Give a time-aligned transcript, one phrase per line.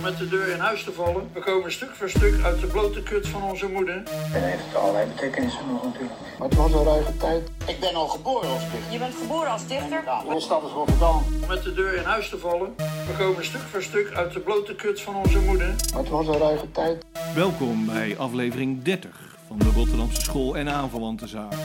[0.00, 1.28] om met de deur in huis te vallen.
[1.32, 4.02] We komen stuk voor stuk uit de blote kut van onze moeder.
[4.34, 6.14] En heeft allerlei betekenissen nog natuurlijk.
[6.38, 7.50] Maar het was een ruige tijd.
[7.66, 8.92] Ik ben al geboren als dichter.
[8.92, 10.02] Je bent geboren als dichter?
[10.04, 11.22] Ja, mijn stad is Rotterdam.
[11.42, 12.74] Om met de deur in huis te vallen.
[12.76, 15.74] We komen stuk voor stuk uit de blote kut van onze moeder.
[15.92, 17.04] Maar het was een ruige tijd.
[17.34, 21.58] Welkom bij aflevering 30 van de Rotterdamse School en aanverwante zaken.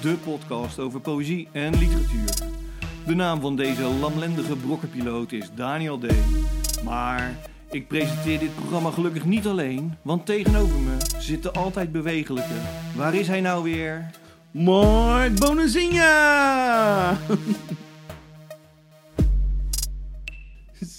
[0.00, 2.34] De podcast over poëzie en literatuur.
[3.06, 6.06] De naam van deze lamlendige brokkenpiloot is Daniel D.
[6.84, 7.36] Maar
[7.76, 12.54] ik presenteer dit programma gelukkig niet alleen, want tegenover me zit de altijd bewegelijke.
[12.96, 14.10] Waar is hij nou weer?
[14.50, 17.16] Mark Bonazinha!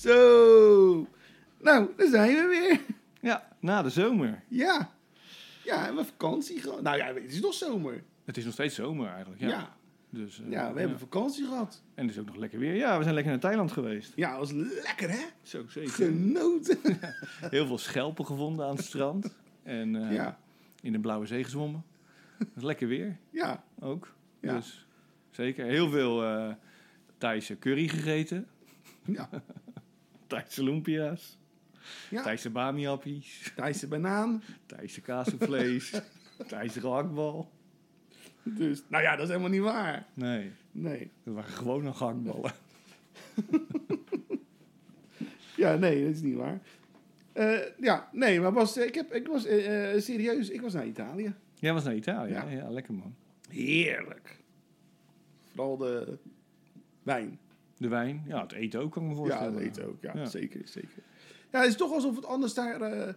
[0.02, 1.08] Zo.
[1.62, 2.80] Nou, daar zijn we weer.
[3.22, 4.44] Ja, na de zomer.
[4.48, 4.90] Ja.
[5.64, 6.82] Ja, we hebben vakantie gehad.
[6.82, 8.04] Nou ja, het is nog zomer.
[8.26, 9.42] Het is nog steeds zomer eigenlijk.
[9.42, 9.76] Ja, Ja.
[10.18, 11.82] Dus, eh, Ja, we hebben vakantie gehad.
[11.96, 12.76] En het is ook nog lekker weer.
[12.76, 14.14] Ja, we zijn lekker naar Thailand geweest.
[14.16, 15.26] Ja, was lekker hè?
[15.42, 15.90] Zo, zeker.
[15.92, 16.78] Genoten.
[17.56, 19.36] Heel veel schelpen gevonden aan het strand.
[19.64, 20.40] En eh, Ja.
[20.82, 21.84] in de Blauwe Zee gezwommen.
[22.38, 23.64] Dat is lekker weer Ja.
[23.80, 24.14] ook.
[24.40, 24.56] Ja.
[24.56, 24.86] Dus
[25.32, 25.66] zeker.
[25.66, 26.54] Heel veel eh
[27.18, 28.48] Thaise curry gegeten.
[29.06, 29.30] Ja.
[30.28, 31.38] Thaise lumpia's.
[32.10, 32.24] Ja.
[32.24, 33.52] Thaise bami-appies.
[33.56, 34.44] Thaise banaan.
[34.66, 36.02] Thaise kaasvlees.
[36.48, 37.50] Thaise gehaktbal.
[38.56, 40.06] Dus, nou ja, dat is helemaal niet waar.
[40.14, 41.12] Nee, Nee.
[41.24, 42.52] dat waren gewoon nog gehaktballen.
[45.56, 46.60] Ja, nee, dat is niet waar.
[47.34, 50.86] Eh, ja, nee, maar was, ik, heb, ik was eh, eh, serieus, ik was naar
[50.88, 51.34] Italië.
[51.54, 52.32] Jij was naar Italië.
[52.32, 52.44] Ja.
[52.44, 53.16] Ja, ja lekker man.
[53.50, 54.38] Heerlijk.
[55.54, 56.18] Vooral de
[57.04, 57.40] wijn.
[57.78, 58.24] De wijn.
[58.28, 59.54] Ja, het eten ook kan ik me Ja, voorstellen.
[59.54, 60.02] dat eten ook.
[60.02, 60.26] Ja, Ja.
[60.26, 61.04] zeker, zeker.
[61.52, 62.82] Ja, het is toch alsof het anders daar...
[62.82, 63.14] eh,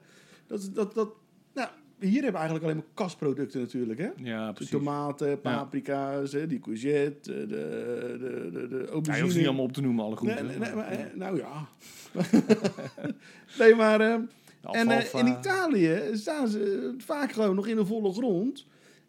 [0.46, 1.12] dat, dat, dat,
[1.52, 1.68] nou,
[2.00, 4.08] hier hebben we eigenlijk alleen maar kasproducten natuurlijk, hè?
[4.16, 4.70] Ja, precies.
[4.72, 9.20] tomaten, paprika's, hè, die courgette, de, de, de, de Ja, je aubergine.
[9.20, 10.46] hoeft ze niet allemaal op te noemen, alle groenten.
[10.46, 11.68] Nee, maar, nou ja.
[13.58, 13.98] nee, maar...
[13.98, 14.26] De
[14.70, 18.66] en eh, in Italië staan ze vaak gewoon nog in de volle grond.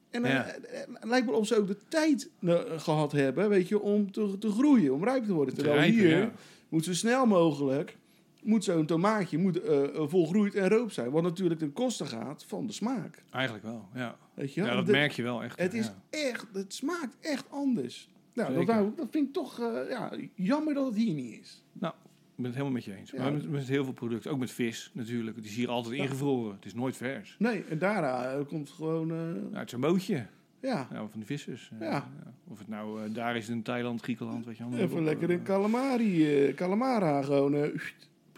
[0.10, 0.46] En Ja.
[0.94, 4.38] het lijkt wel of ze ook de tijd eh, gehad hebben, weet je, om te,
[4.40, 5.56] te groeien, om rijp te worden.
[5.56, 6.32] Te Terwijl rijpen, hier ja.
[6.70, 7.98] moet zo snel mogelijk,
[8.42, 11.12] moet zo'n tomaatje moet, eh, eh, volgroeid en roop zijn.
[11.12, 13.24] Wat natuurlijk ten koste gaat van de smaak.
[13.30, 14.18] Eigenlijk wel, ja.
[14.34, 14.62] Weet je?
[14.62, 14.76] Ja, wel?
[14.76, 15.60] dat De- merk je wel echt.
[15.60, 15.80] Het ja.
[15.80, 18.10] is echt, het smaakt echt anders.
[18.34, 21.64] Nou, dat, wou- dat vind ik toch eh, ja, jammer dat het hier niet is.
[21.74, 23.12] Nou, ik ben het helemaal met je eens.
[23.12, 23.22] Ja.
[23.24, 25.36] Maar met, met heel veel producten, ook met vis natuurlijk.
[25.36, 26.56] Het is hier altijd ingevroren.
[26.56, 27.36] Het is nooit vers.
[27.40, 29.10] Nee, en daarna eh, komt gewoon,
[29.54, 30.16] het is een bootje.
[30.62, 31.72] ja, Ja, van die vissers.
[31.80, 32.10] Ja.
[32.48, 34.80] Of het nou daar is in Thailand, Griekenland, weet je wel.
[34.80, 37.72] even lekker een calamari, eh, calamara gewoon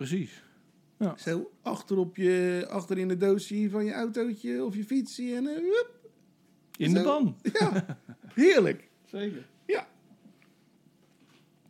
[0.08, 0.44] Precies.
[1.18, 5.46] zo achter, op je, achter in de doosje van je autootje of je fietsje en
[5.46, 5.90] hup.
[6.78, 7.06] In de Zo.
[7.06, 7.38] pan.
[7.60, 7.98] ja,
[8.34, 8.90] heerlijk.
[9.06, 9.46] Zeker.
[9.66, 9.88] Ja.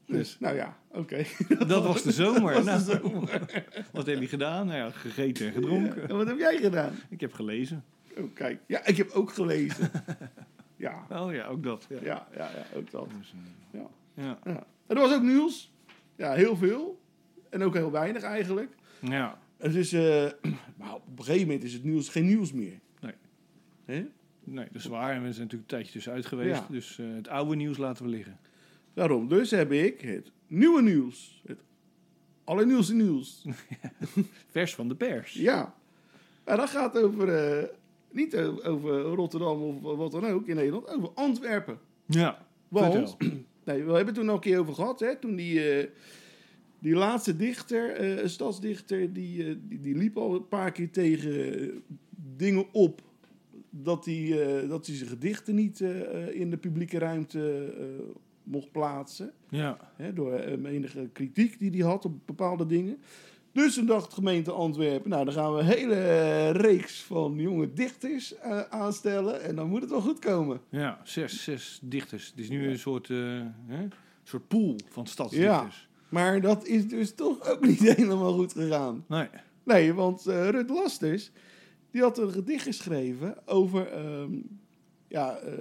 [0.06, 1.26] Dus, nou ja, oké.
[1.68, 2.64] Dat was de zomer.
[2.64, 3.26] was de Nou,
[3.92, 4.66] Wat heb je gedaan?
[4.66, 6.10] Nou ja, gegeten en gedronken.
[6.10, 6.94] En wat heb jij gedaan?
[7.10, 7.84] Ik heb gelezen.
[8.18, 8.62] Oh, kijk.
[8.68, 9.92] Ja, ik heb ook gelezen.
[10.76, 11.86] ja, Oh ja, ook dat.
[11.90, 12.00] Ja.
[12.02, 13.10] ja, ja, ja ook dat.
[13.72, 13.88] Ja.
[14.14, 14.40] ja.
[14.44, 14.66] Ja.
[14.88, 15.74] En er was ook nieuws.
[16.16, 17.02] Ja, heel veel.
[17.54, 18.76] En ook heel weinig eigenlijk.
[19.00, 19.42] ja.
[19.58, 20.32] Het is, eh,
[20.80, 22.80] maar op een gegeven moment is het nieuws geen nieuws meer.
[23.86, 24.10] Nee.
[24.44, 25.14] Nee, dat is waar.
[25.14, 26.60] En we zijn natuurlijk een tijdje tussenuit geweest.
[26.60, 26.68] Ja.
[26.70, 28.40] Dus eh, het oude nieuws laten we liggen.
[28.94, 31.42] Daarom dus heb ik het nieuwe nieuws.
[31.48, 31.60] Het
[32.44, 33.46] allernieuwste nieuws.
[34.52, 35.34] Vers van de pers.
[35.34, 35.76] Ja.
[36.46, 37.70] Maar dat gaat over, eh,
[38.12, 41.80] niet over Rotterdam of wat dan ook in Nederland, over Antwerpen.
[42.06, 42.46] Ja.
[42.68, 43.18] Want,
[43.66, 45.90] nee, we hebben het toen al een keer over gehad, hè, toen die,
[46.84, 51.62] die laatste dichter, eh, stadsdichter, die, eh, die, die liep al een paar keer tegen
[51.62, 51.70] eh,
[52.38, 53.02] dingen op.
[53.70, 55.80] Dat hij, dat hij zijn gedichten niet
[56.32, 57.74] in de publieke ruimte
[58.44, 59.32] mocht plaatsen.
[59.50, 59.92] Ja.
[59.96, 62.98] Hè, door enige kritiek die hij had op bepaalde dingen.
[63.52, 67.74] Dus toen dacht de gemeente Antwerpen, nou dan gaan we een hele reeks van jonge
[67.74, 68.40] dichters
[68.70, 70.62] aanstellen en dan moet het wel goed komen.
[70.70, 72.30] Ja, zes, zes dichters.
[72.30, 73.92] Het is nu een soort, hè, een
[74.24, 75.88] soort pool van stadsdichters.
[76.14, 79.06] Maar dat is dus toch ook niet helemaal goed gegaan.
[79.08, 79.28] Nee.
[79.64, 81.32] Nee, want eh Rut Lasters,
[81.92, 84.32] die had een gedicht geschreven over, ehm,
[85.08, 85.52] ja, eh,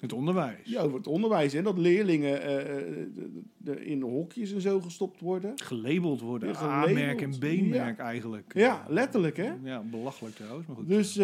[0.00, 0.58] Het onderwijs.
[0.64, 1.54] ja, over het onderwijs.
[1.54, 5.52] En dat leerlingen de- de- in hokjes en zo gestopt worden.
[5.58, 6.48] Gelabeld worden.
[6.48, 6.90] Ja, gelabeld.
[6.90, 8.52] A-merk en B-merk eigenlijk.
[8.54, 9.52] Ja, letterlijk hè.
[9.62, 10.66] Ja, belachelijk trouwens.
[10.66, 10.88] Maar goed.
[10.88, 11.16] Dus,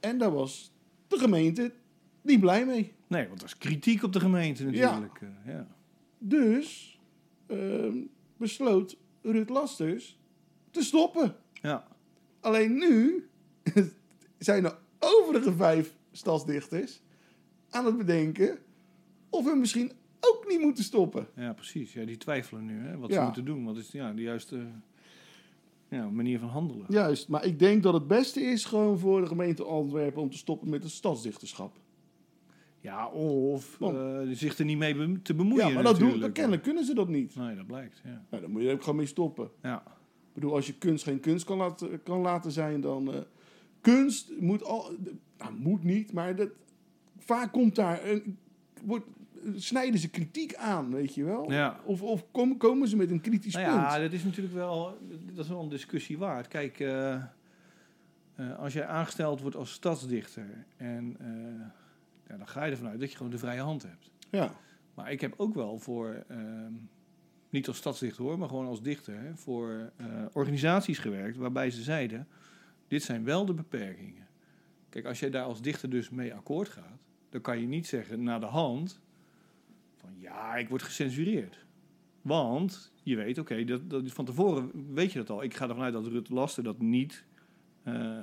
[0.00, 0.72] en daar was
[1.08, 1.72] de gemeente
[2.22, 2.92] niet blij mee.
[3.06, 5.20] Nee, want er was kritiek op de gemeente natuurlijk.
[5.20, 5.52] Ja.
[5.52, 5.66] ja.
[6.18, 6.95] Dus
[7.46, 7.96] ehm,
[8.36, 10.18] besloot Ruud Lasters
[10.70, 11.36] te stoppen.
[11.52, 11.86] ja.
[12.40, 13.26] Alleen nu
[14.38, 17.00] zijn de overige vijf stadsdichters
[17.70, 18.58] aan het bedenken
[19.30, 21.26] of we misschien ook niet moeten stoppen.
[21.34, 21.92] Ja, precies.
[21.92, 23.16] Ja, die twijfelen nu hè, wat Ja.
[23.16, 23.64] ze moeten doen.
[23.64, 24.66] Wat is ja, de juiste
[25.88, 26.86] ja, manier van handelen.
[26.88, 30.36] Juist, maar ik denk dat het beste is gewoon voor de gemeente Antwerpen om te
[30.38, 31.76] stoppen met het stadsdichterschap.
[32.86, 36.62] Ja, of Want- eh, zich er niet mee te bemoeien ja, maar dat doen, kennelijk
[36.62, 37.36] kunnen ze dat niet.
[37.36, 38.24] Nee, dat blijkt, ja.
[38.30, 39.50] Nou, dan moet je er ook gewoon mee stoppen.
[39.62, 43.12] Ja, Ik bedoel, als je kunst geen kunst kan laten, kan laten zijn, dan...
[43.14, 43.20] eh,
[43.80, 44.90] kunst moet al...
[45.38, 46.48] Nou, moet niet, maar dat,
[47.18, 48.04] vaak komt daar...
[48.08, 48.38] Een,
[48.84, 49.06] wordt,
[49.54, 51.52] snijden ze kritiek aan, weet je wel?
[51.52, 51.80] ja.
[51.84, 54.02] Of, of kom- komen ze met een kritisch Nou ja, punt?
[54.02, 54.98] dat is natuurlijk wel,
[55.34, 56.48] dat is wel een discussie waard.
[56.48, 57.22] Kijk, eh,
[58.58, 61.16] als jij aangesteld wordt als stadsdichter en
[62.28, 64.10] ja, dan ga je ervan uit dat je gewoon de vrije hand hebt.
[64.30, 64.54] Ja,
[64.94, 66.72] Maar ik heb ook wel voor, ehm,
[67.50, 71.82] niet als stadsdichter hoor, maar gewoon als dichter, hè, voor eh, organisaties gewerkt waarbij ze
[71.82, 72.28] zeiden,
[72.88, 74.26] dit zijn wel de beperkingen.
[74.88, 78.22] Kijk, als jij daar als dichter dus mee akkoord gaat, dan kan je niet zeggen
[78.22, 79.00] na de hand
[79.96, 81.64] van ja, ik word gecensureerd.
[82.22, 85.42] Want je weet, oké, dat, dat van tevoren weet je dat al.
[85.42, 87.24] Ik ga ervan uit dat Rutte Laster dat niet
[87.82, 88.18] eh,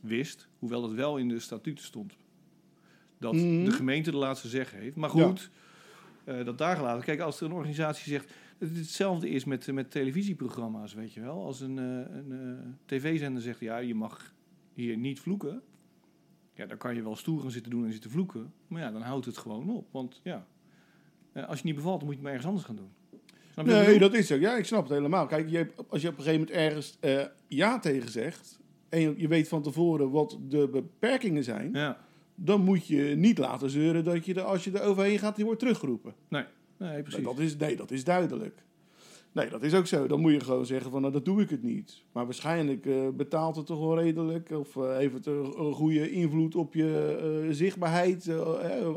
[0.00, 2.16] wist, hoewel dat wel in de statuten stond.
[3.20, 3.64] Dat Mhm.
[3.64, 4.96] de gemeente de laatste zeg heeft.
[4.96, 5.50] Maar goed,
[6.24, 7.04] eh, dat daar gelaten.
[7.04, 8.32] Kijk, als er een organisatie zegt.
[8.58, 11.44] dat Het hetzelfde is met, met televisieprogramma's, weet je wel.
[11.44, 14.34] Als een, eh, een eh, tv-zender zegt: ja, je mag
[14.74, 15.62] hier niet vloeken.
[16.54, 18.52] Ja, dan kan je wel stoer gaan zitten doen en zitten vloeken.
[18.66, 19.88] Maar ja, dan houdt het gewoon op.
[19.90, 20.46] Want ja,
[21.32, 23.20] eh, als je niet bevalt, dan moet je het maar ergens anders gaan doen.
[23.52, 24.34] Snap je Nee, dat is zo.
[24.34, 25.26] Ja, ik snap het helemaal.
[25.26, 28.60] Kijk, je als je op een gegeven moment ergens eh, ja tegen zegt...
[28.88, 31.72] en je, je weet van tevoren wat de beperkingen zijn...
[31.72, 32.08] Ja,
[32.42, 35.44] dan moet je niet laten zeuren dat je er, als je er overheen gaat, die
[35.44, 36.14] wordt teruggeroepen.
[36.28, 36.44] nee,
[36.76, 37.24] nee precies.
[37.24, 38.62] Nee dat, is, nee, dat is duidelijk.
[39.32, 40.06] Nee, dat is ook zo.
[40.06, 42.02] Dan moet je gewoon zeggen van, nou, dat doe ik het niet.
[42.12, 44.50] Maar waarschijnlijk eh, betaalt het toch wel redelijk...
[44.50, 48.28] of eh, heeft het een, een goede invloed op je eh, zichtbaarheid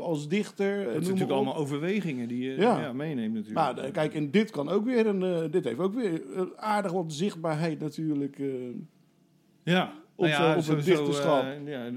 [0.00, 0.76] als dichter.
[0.76, 2.80] dat zijn natuurlijk allemaal overwegingen die je Ja.
[2.80, 2.92] ja.
[2.92, 3.76] meeneemt natuurlijk.
[3.76, 5.50] Maar kijk, en dit kan ook weer een.
[5.50, 6.22] dit heeft ook weer
[6.56, 8.42] aardig wat zichtbaarheid natuurlijk.
[9.62, 11.42] Ja, Op nou ja, op een dichterschap.
[11.42, 11.90] eh, ja,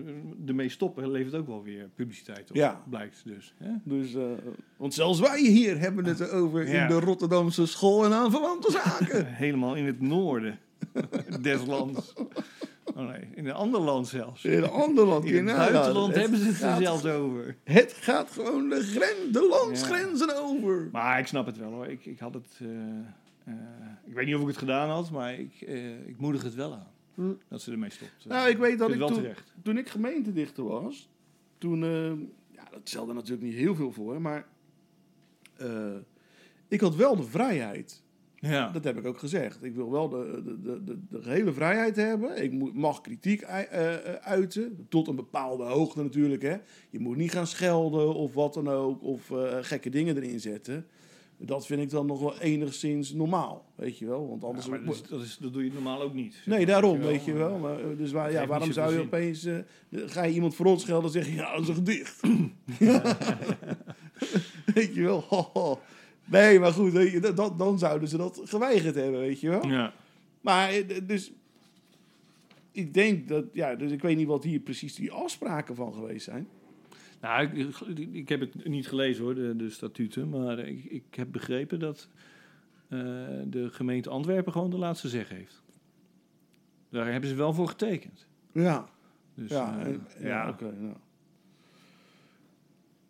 [0.47, 2.55] ermee stoppen levert ook wel weer publiciteit op.
[2.55, 2.81] Ja.
[2.89, 3.53] Blijkt dus.
[3.57, 3.69] Hè?
[3.83, 4.23] dus, eh,
[4.77, 6.81] want zelfs wij hier hebben het erover Ja.
[6.81, 9.25] in de Rotterdamse school en aanverwante zaken.
[9.45, 10.59] Helemaal in het noorden
[11.41, 12.13] des lands.
[12.95, 14.43] Oh nee, in een ander land zelfs.
[14.45, 15.25] In een ander land.
[15.25, 17.55] In het buitenland Het hebben ze het er zelfs over.
[17.63, 20.89] Het gaat gewoon de, gren, de landsgrenzen over.
[20.91, 21.87] Maar ik snap het wel hoor.
[21.87, 22.59] Ik, ik had het.
[22.61, 22.67] eh,
[23.45, 23.53] eh,
[24.05, 26.73] ik weet niet of ik het gedaan had, maar ik, eh, ik moedig het wel
[26.73, 26.87] aan.
[27.17, 27.33] Hm.
[27.47, 28.25] Dat ze ermee stopt.
[28.25, 29.27] Nou, ik weet dat ik toen,
[29.63, 31.09] toen ik gemeentedichter was,
[31.57, 32.11] toen, eh,
[32.55, 34.47] ja, dat stelde natuurlijk niet heel veel voor, maar
[35.55, 35.95] eh,
[36.67, 38.03] ik had wel de vrijheid.
[38.35, 38.71] Ja.
[38.71, 39.63] Dat heb ik ook gezegd.
[39.63, 42.43] Ik wil wel de, de, de, de, gehele vrijheid hebben.
[42.43, 46.41] Ik moet, mag kritiek eh, uiten, tot een bepaalde hoogte natuurlijk.
[46.41, 46.57] Hè.
[46.89, 49.31] Je moet niet gaan schelden of wat dan ook, of
[49.61, 50.87] gekke dingen erin zetten.
[51.39, 54.27] Dat vind ik dan nog wel enigszins normaal, weet je wel.
[54.29, 56.41] Want anders Ja, maar dat, is, dat, is, dat doe je normaal ook niet.
[56.45, 57.57] Nee, daarom, weet je wel.
[57.57, 59.43] Maar- eh, dus waar, ja, waarom zou je opeens...
[59.45, 59.55] eh,
[59.91, 61.33] ga je iemand voor ons schelden en zeg je...
[61.33, 62.21] Ja, dat is een gedicht.
[64.73, 65.23] weet je wel.
[65.29, 65.79] ho, ho.
[66.25, 69.67] Nee, maar goed, weet je, dat- dan zouden ze dat geweigerd hebben, weet je wel.
[69.67, 69.93] Ja.
[70.41, 71.31] Maar eh, dus...
[72.71, 73.45] Ik denk dat...
[73.53, 76.47] Ja, dus ik weet niet wat hier precies die afspraken van geweest zijn.
[77.21, 77.47] Nou,
[78.11, 80.29] ik, heb het niet gelezen hoor, de, de statuten.
[80.29, 82.09] Maar ik, ik heb begrepen dat
[82.87, 82.99] eh,
[83.47, 85.63] de gemeente Antwerpen gewoon de laatste zeg heeft.
[86.89, 88.27] Daar hebben ze wel voor getekend.
[88.51, 88.89] Ja,
[89.33, 90.49] Dus, ja, eh, en- ja, ja.
[90.49, 90.65] oké.
[90.65, 90.95] ja.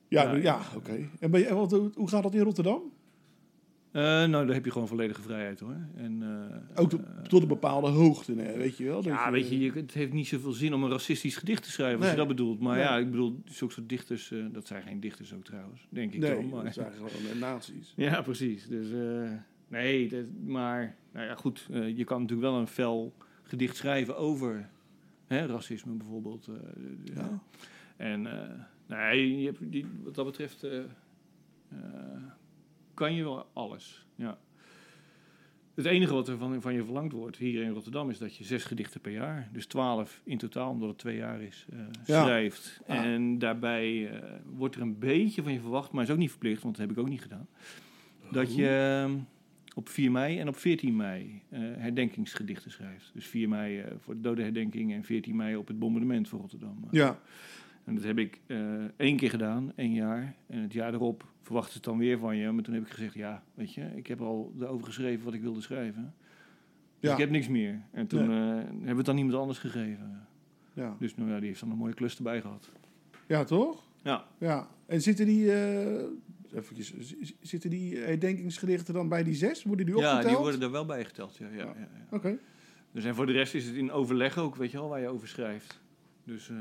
[0.10, 1.10] Ja, Ja, ja, ja oké.
[1.20, 2.82] En, ben je- wat, hoe gaat dat in Rotterdam?
[3.98, 5.78] Eh, nou, daar heb je gewoon volledige vrijheid hoor.
[5.96, 9.02] En, eh, Ook tot, eh, tot een bepaalde hoogte, nee, weet je wel?
[9.02, 11.72] Dat ja, weet je, je, het heeft niet zoveel zin om een racistisch gedicht te
[11.72, 12.60] schrijven, als je dat bedoelt.
[12.60, 12.84] Maar Nee.
[12.84, 16.36] ja, ik bedoel, zulke soort dichters, dat zijn geen dichters ook trouwens, denk ik Nee,
[16.36, 16.50] dan.
[16.50, 17.94] Maar, dat zijn gewoon nazi's.
[18.08, 18.68] Ja, precies.
[18.68, 18.88] Dus,
[19.68, 23.14] nee, dat, maar nou ja, goed, je kan natuurlijk wel een fel
[23.44, 24.70] gedicht schrijven over
[25.28, 26.50] hè, racisme bijvoorbeeld.
[27.14, 27.42] Ja.
[27.96, 28.22] En
[28.88, 30.68] nee, je hebt die, wat dat betreft
[32.98, 34.06] kan je wel alles.
[34.16, 34.38] Ja.
[35.74, 38.44] Het enige wat er van, van je verlangd wordt hier in Rotterdam is dat je
[38.44, 42.24] zes gedichten per jaar, dus twaalf in totaal, omdat het twee jaar is, eh, Ja.
[42.24, 42.82] schrijft.
[42.88, 43.04] Ja.
[43.04, 46.62] En daarbij eh, wordt er een beetje van je verwacht, maar is ook niet verplicht,
[46.64, 47.48] want dat heb ik ook niet gedaan.
[48.32, 49.14] Dat je eh,
[49.76, 51.42] op 4 mei en op 14 mei
[51.78, 53.12] herdenkingsgedichten schrijft.
[53.14, 56.88] Dus 4 mei voor de dodenherdenking en 14 mei op het bombardement van Rotterdam.
[56.92, 57.20] Ja,
[57.88, 58.58] En dat heb ik eh,
[58.98, 60.36] één keer gedaan, één jaar.
[60.48, 62.52] En het jaar erop verwachten ze het dan weer van je.
[62.52, 65.42] Maar toen heb ik gezegd, ja, weet je, ik heb al erover geschreven wat ik
[65.42, 66.14] wilde schrijven.
[67.00, 67.12] Dus Ja.
[67.12, 67.82] ik heb niks meer.
[67.92, 70.28] En toen eh, hebben we het aan iemand anders gegeven.
[70.74, 70.96] ja.
[71.00, 72.70] Dus nou ja, die heeft dan een mooie klus erbij gehad.
[73.28, 73.84] ja, toch?
[74.04, 74.68] Ja, Ja.
[74.86, 76.04] En zitten die, eh,
[76.54, 76.94] eventjes,
[77.42, 79.64] zitten die herdenkingsgedichten dan bij die zes?
[79.64, 80.22] Worden die opgeteld?
[80.24, 81.38] ja die worden er wel bij geteld.
[81.38, 81.88] Ja, ja, ja, ja.
[82.18, 82.38] Oké.
[82.92, 85.08] Dus en voor de rest is het in overleg ook, weet je wel, waar je
[85.08, 85.82] over schrijft.
[86.24, 86.52] Dus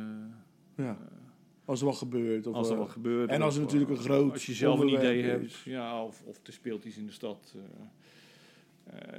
[0.76, 0.98] Ja.
[1.64, 2.46] Als er wat gebeurt.
[2.46, 3.30] Of, als er eh, wat gebeurt.
[3.30, 5.26] en als er natuurlijk een eh, groot Als je zelf een idee is.
[5.26, 5.54] hebt.
[5.54, 7.54] Ja, of, of er speelt iets in de stad.
[7.54, 7.86] eh.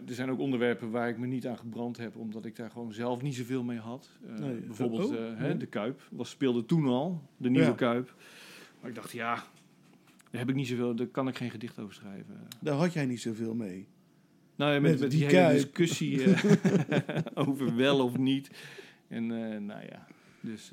[0.07, 2.93] Er zijn ook onderwerpen waar ik me niet aan gebrand heb, omdat ik daar gewoon
[2.93, 4.09] zelf niet zoveel mee had.
[4.39, 4.55] Nee.
[4.55, 5.57] Bijvoorbeeld Oh, hè, nee.
[5.57, 6.01] de Kuip.
[6.11, 7.73] Was, speelde toen al, de nieuwe Ja.
[7.73, 8.13] Kuip.
[8.79, 9.35] Maar ik dacht, ja,
[10.31, 12.47] daar heb ik niet zoveel, daar kan ik geen gedicht over schrijven.
[12.61, 13.87] Daar had jij niet zoveel mee.
[14.55, 16.21] Nou ja, met, Met met, die die, hele discussie
[17.33, 18.49] over wel of niet.
[19.07, 19.25] En
[19.65, 20.07] nou ja,
[20.41, 20.71] dus...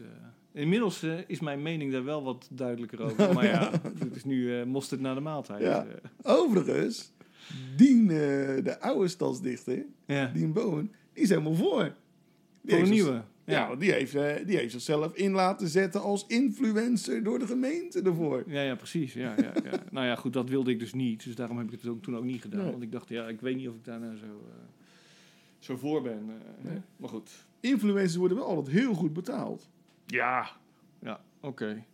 [0.55, 3.35] inmiddels eh, is mijn mening daar wel wat duidelijker over.
[3.35, 5.63] Maar ja, het is nu eh mosterd naar de maaltijd.
[5.63, 5.87] Ja.
[5.87, 5.95] eh.
[6.23, 7.13] Overigens,
[7.77, 10.31] Dien, de oude stadsdichter, ja.
[10.35, 11.83] Dien Bowen, die is helemaal voor.
[11.83, 11.93] Die
[12.63, 13.23] Voor een heeft nieuwe.
[13.47, 14.13] Ja, want die heeft,
[14.47, 18.45] die heeft zichzelf in laten zetten als influencer door de gemeente ervoor.
[18.47, 19.13] Ja, ja, precies.
[19.13, 19.83] Ja, ja, ja.
[19.91, 21.25] nou ja, goed, dat wilde ik dus niet.
[21.25, 22.61] Dus daarom heb ik het ook, toen ook niet gedaan.
[22.63, 22.71] Nee.
[22.71, 24.49] Want ik dacht, ja, ik weet niet of ik daar nou zo,
[25.59, 26.31] zo voor ben.
[26.97, 27.31] Maar goed.
[27.61, 29.69] Influencers worden wel altijd heel goed betaald.
[30.07, 30.51] Ja,
[31.03, 31.85] ja, oké.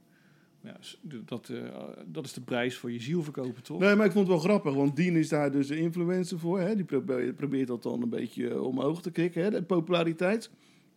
[0.63, 0.77] Ja,
[1.25, 1.63] dat, eh,
[2.07, 3.79] dat is de prijs voor je ziel verkopen, toch?
[3.81, 6.61] Nee, maar ik vond het wel grappig, want Dien is daar dus een influencer voor.
[6.61, 6.75] Hè?
[6.77, 9.51] Die probeert, probeert dat dan een beetje eh, omhoog te krikken, hè?
[9.51, 10.51] de populariteit.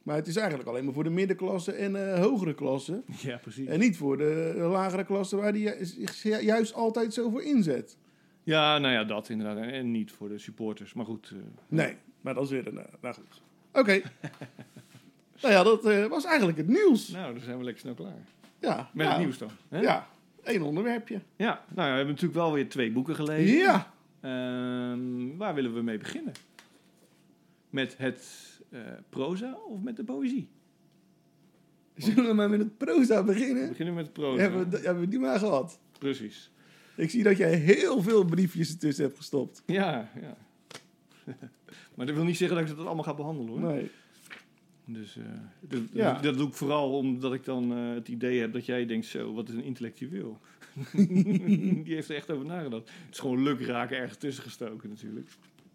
[0.03, 3.01] Maar het is eigenlijk alleen maar voor de middenklasse en eh, hogere klasse.
[3.21, 3.67] Ja, precies.
[3.67, 7.43] En niet voor de lagere klasse waar die ju- zich ju- juist altijd zo voor
[7.43, 7.97] inzet.
[8.43, 9.57] Ja, nou ja, dat inderdaad.
[9.57, 10.93] En, en niet voor de supporters.
[10.93, 12.79] Maar goed, eh, Nee, maar dat is weer een...
[13.01, 13.41] nou goed.
[13.73, 14.01] Oké.
[15.43, 17.07] nou ja, dat eh, was eigenlijk het nieuws.
[17.07, 18.25] nou, dan zijn we lekker snel klaar.
[18.59, 19.49] Ja, Met nou, het nieuws dan.
[19.69, 19.79] Hè?
[19.79, 20.07] Ja,
[20.43, 21.21] één onderwerpje.
[21.35, 23.55] Ja, nou ja, we hebben natuurlijk wel weer twee boeken gelezen.
[23.57, 23.93] Ja.
[24.21, 26.33] Ehm, waar willen we mee beginnen?
[27.69, 28.27] Met het
[28.69, 30.49] eh, proza of met de poëzie?
[31.95, 33.67] Zullen we maar met het proza We beginnen?
[33.67, 34.41] beginnen met het proza.
[34.41, 35.79] Hebben we, hebben we die maar gehad?
[35.99, 36.51] Precies.
[36.95, 39.63] Ik zie dat jij heel veel briefjes ertussen hebt gestopt.
[39.65, 40.37] Ja, ja.
[41.95, 43.71] maar dat wil niet zeggen dat ik dat allemaal ga behandelen hoor.
[43.71, 43.91] Nee.
[44.85, 45.23] Dus eh,
[45.59, 46.19] dat, Ja.
[46.21, 49.33] dat doe ik vooral omdat ik dan eh, het idee heb dat jij denkt, zo,
[49.33, 50.39] wat is een intellectueel.
[51.85, 52.89] Die heeft er echt over nagedacht.
[53.05, 55.29] Het is gewoon luk raken ergens tussen gestoken natuurlijk,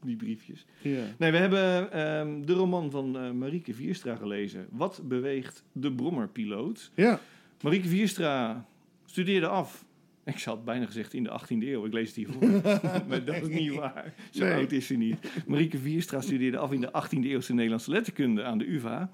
[0.05, 0.67] die briefjes.
[0.83, 1.05] Ja.
[1.19, 4.67] Nee, we hebben ehm, de roman van eh, Marieke Vierstra gelezen.
[4.71, 6.91] Wat beweegt de brommerpiloot?
[6.95, 7.21] Ja.
[7.63, 8.67] Marieke Vierstra
[9.05, 9.85] studeerde af.
[10.35, 11.85] Ik had bijna gezegd in de 18e eeuw.
[11.85, 12.49] Ik lees het hiervoor.
[13.09, 14.15] maar dat is niet waar.
[14.31, 14.55] Zo Nee.
[14.55, 15.17] oud is ze niet.
[15.47, 19.11] Marieke Vierstra studeerde af in de 18e eeuwse Nederlandse letterkunde aan de UvA.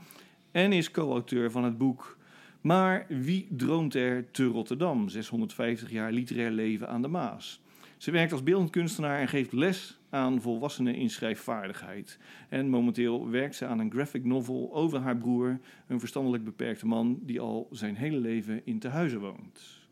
[0.51, 2.19] En is co-auteur van het boek
[2.61, 5.09] Maar wie droomt er te Rotterdam?
[5.09, 7.61] 650 jaar literair leven aan de Maas.
[7.97, 12.19] Ze werkt als beeldend kunstenaar en geeft les aan volwassenen in schrijfvaardigheid.
[12.49, 17.19] En momenteel werkt ze aan een graphic novel over haar broer, een verstandelijk beperkte man
[17.23, 19.84] die al zijn hele leven in tehuizen woont.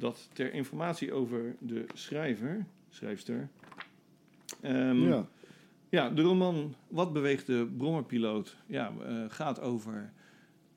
[0.00, 3.48] Dat ter informatie over de schrijver, schrijfster.
[4.60, 5.26] Ehm, ja.
[5.88, 10.12] ja, de roman Wat beweegt de brommerpiloot ja, eh, gaat over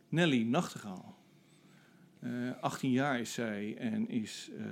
[0.09, 1.15] Nelly Nachtegaal.
[2.19, 2.29] Eh
[2.61, 4.65] 18 jaar is zij en is eh,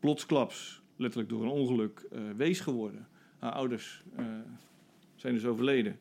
[0.00, 3.08] plotsklaps, letterlijk door een ongeluk, wees geworden.
[3.38, 4.02] Haar ouders
[5.16, 5.98] zijn dus overleden.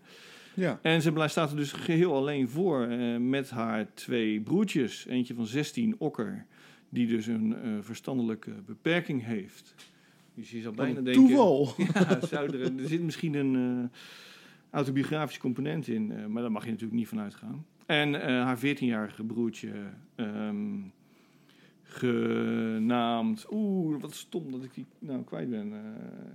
[0.54, 0.80] Ja.
[0.82, 2.88] En ze staat er dus geheel alleen voor
[3.22, 5.06] met haar twee broertjes.
[5.06, 6.46] Eentje van 16, Okker,
[6.90, 9.76] die dus een eh, verstandelijke beperking heeft.
[10.34, 11.14] Dus je zou bijna denken...
[11.14, 11.74] toeval.
[11.94, 14.00] Ja, zou er, er zit misschien een eh,
[14.70, 17.66] autobiografische component in, eh, maar daar mag je natuurlijk niet van uitgaan.
[17.86, 19.72] En haar 14-jarige broertje,
[20.16, 20.80] ehm,
[21.84, 23.46] genaamd.
[23.52, 25.74] Oeh, wat stom dat ik die nou kwijt ben.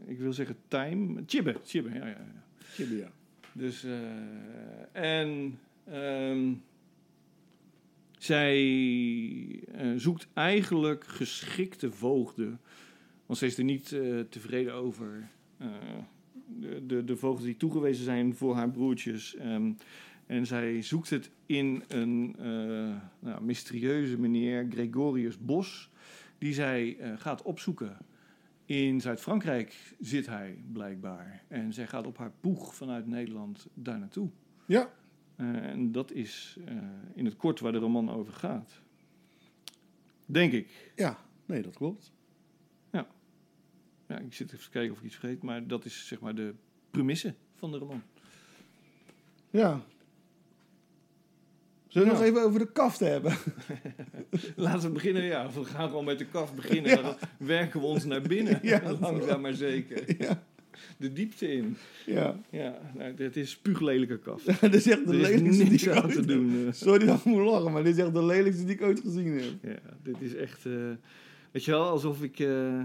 [0.06, 1.22] Ik wil zeggen Time.
[1.26, 2.06] Chibbe, Chibbe, ja, ja.
[2.06, 2.42] ja.
[2.58, 3.10] Chibbe, ja.
[3.52, 3.92] Dus, eh,
[4.92, 6.52] en ehm,
[8.24, 12.60] zij eh, zoekt eigenlijk geschikte voogden.
[13.26, 15.28] Want ze is er niet eh, tevreden over.
[15.58, 15.68] eh,
[16.46, 19.36] de, de, de voogden die toegewezen zijn voor haar broertjes.
[19.36, 19.72] Ehm,
[20.26, 22.34] en zij zoekt het in een
[23.18, 25.90] nou, mysterieuze meneer, Gregorius Bos,
[26.38, 27.96] die zij gaat opzoeken.
[28.64, 31.44] In Zuid-Frankrijk zit hij blijkbaar.
[31.48, 34.30] En zij gaat op haar poeg vanuit Nederland daar naartoe.
[34.66, 34.90] Ja.
[35.42, 36.74] Eh, en dat is eh,
[37.14, 38.80] in het kort waar de roman over gaat.
[40.26, 40.92] Denk ik.
[40.96, 41.18] Ja.
[41.46, 42.12] Nee, dat klopt.
[44.08, 46.34] Ja, ik zit even te kijken of ik iets vergeet, maar dat is zeg maar
[46.34, 46.54] de
[46.90, 48.02] premisse van de roman.
[49.50, 49.80] Ja.
[51.88, 52.20] Zullen we Ja.
[52.20, 53.36] nog even over de kaft hebben?
[54.56, 55.50] Laten we beginnen, ja.
[55.52, 57.02] We gaan gewoon met de kaf beginnen.
[57.02, 58.58] Dan werken we ons naar binnen.
[58.62, 60.22] Ja, Langzaam maar zeker.
[60.22, 60.44] ja.
[60.96, 61.76] De diepte in.
[62.06, 62.40] Ja.
[62.50, 64.42] Ja, nou, het is spuuglelijke kaf.
[64.60, 66.66] dit is echt de is lelijkste die ik aan ooit te doen.
[66.66, 66.72] eh.
[66.72, 69.26] Sorry dat ik moet lachen, maar dit is echt de lelijkste die ik ooit gezien
[69.38, 69.52] heb.
[69.62, 70.66] Ja, dit is echt...
[70.66, 70.72] eh,
[71.50, 72.38] weet je wel, alsof ik...
[72.38, 72.82] eh,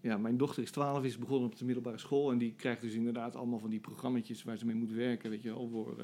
[0.00, 2.30] ja, mijn dochter is 12, is begonnen op de middelbare school.
[2.32, 5.30] En die krijgt dus inderdaad allemaal van die programma's waar ze mee moet werken.
[5.30, 5.96] Weet je wel, voor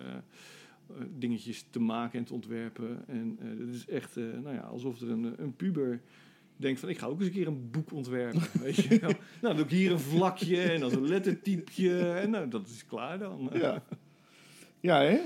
[1.18, 3.08] dingetjes te maken en te ontwerpen.
[3.08, 6.00] En het is echt, nou ja, alsof er een, een puber
[6.56, 6.88] denkt van...
[6.88, 9.10] ik ga ook eens een keer een boek ontwerpen, weet je wel.
[9.10, 12.10] Nou, dan doe ik hier een vlakje en dan een lettertypje.
[12.10, 13.50] En nou, dat is klaar dan.
[13.52, 13.82] Ja.
[14.80, 15.18] Ja, hè?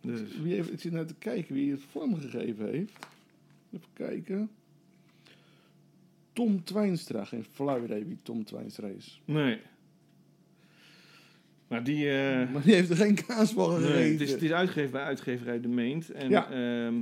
[0.00, 2.92] Dus, Wie heeft, ik zit nou te kijken wie het vormgegeven heeft.
[3.72, 4.50] Even kijken.
[6.32, 7.24] Tom Twijnstra.
[7.24, 9.20] Geen flauw idee wie Tom Twijnstra is.
[9.24, 9.60] nee.
[11.68, 12.10] Maar die...
[12.10, 15.02] eh, Maar die heeft er geen kaas van Nee, het, is, het is uitgegeven bij
[15.02, 16.10] uitgeverij De Meent.
[16.10, 16.50] En Ja.
[16.50, 16.94] ehm,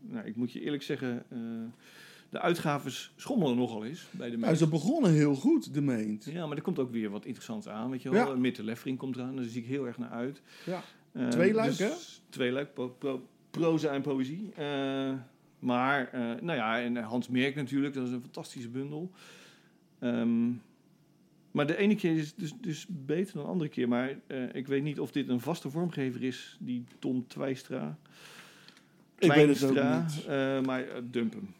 [0.00, 1.38] nou, ik moet je eerlijk zeggen, eh,
[2.30, 4.58] de uitgaves schommelen nogal eens bij De Nou, Meent.
[4.58, 6.24] ze begonnen heel goed, de meent.
[6.24, 8.28] Ja, maar er komt ook weer wat interessants aan, weet je wel.
[8.28, 8.34] Ja.
[8.34, 10.42] Mitte Leffering komt eraan, daar zie ik heel erg naar uit.
[10.66, 10.82] Ja.
[11.12, 11.90] Eh, Tweeluik, hè?
[12.28, 14.50] Tweeluik, pro, pro- proza en poëzie.
[14.56, 15.12] Eh,
[15.58, 19.10] maar, eh, nou ja, en Hans Merk natuurlijk, dat is een fantastische bundel.
[19.98, 20.48] Ehm,
[21.50, 23.88] maar de ene keer is dus, dus beter dan de andere keer.
[23.88, 24.16] Maar
[24.52, 27.98] ik weet niet of dit een vaste vormgever is, die Tom Twijstra.
[29.18, 30.26] Ik weet het ook niet.
[30.66, 31.54] maar dump hem.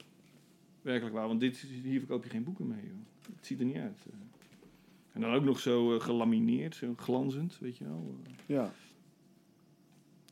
[0.83, 2.83] Werkelijk waar, want dit, hier verkoop je geen boeken mee.
[2.85, 3.35] Joh.
[3.37, 3.99] Het ziet er niet uit.
[4.11, 4.17] eh.
[5.13, 8.15] En dan ook nog zo eh, gelamineerd, zo glanzend, weet je wel.
[8.25, 8.73] Eh, Ja.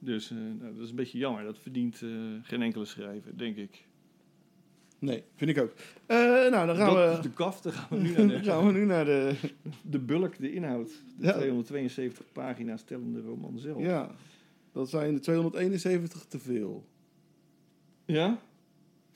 [0.00, 1.44] dus nou, dat is een beetje jammer.
[1.44, 1.96] Dat verdient
[2.42, 3.86] geen enkele schrijver, denk ik.
[4.98, 5.72] Nee, vind ik ook.
[6.50, 7.62] Nou, dan gaan dat is we, de kaft.
[7.62, 9.34] Dan gaan we nu naar dan gaan de, we nu naar de...
[9.82, 10.88] de bulk, de inhoud.
[11.16, 11.32] De Ja.
[11.32, 13.80] 272 pagina's tellende roman zelf.
[13.82, 14.14] Ja,
[14.72, 16.86] dat zijn de 271 te veel.
[18.04, 18.38] Ja?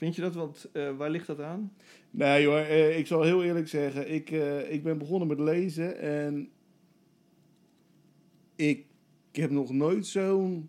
[0.03, 0.35] Vind je dat?
[0.35, 1.73] Want eh, waar ligt dat aan?
[2.11, 4.13] Nee hoor, eh, ik zal heel eerlijk zeggen.
[4.13, 6.51] Ik, eh, ik ben begonnen met lezen en
[8.57, 8.85] ik,
[9.31, 10.69] ik heb nog nooit zo'n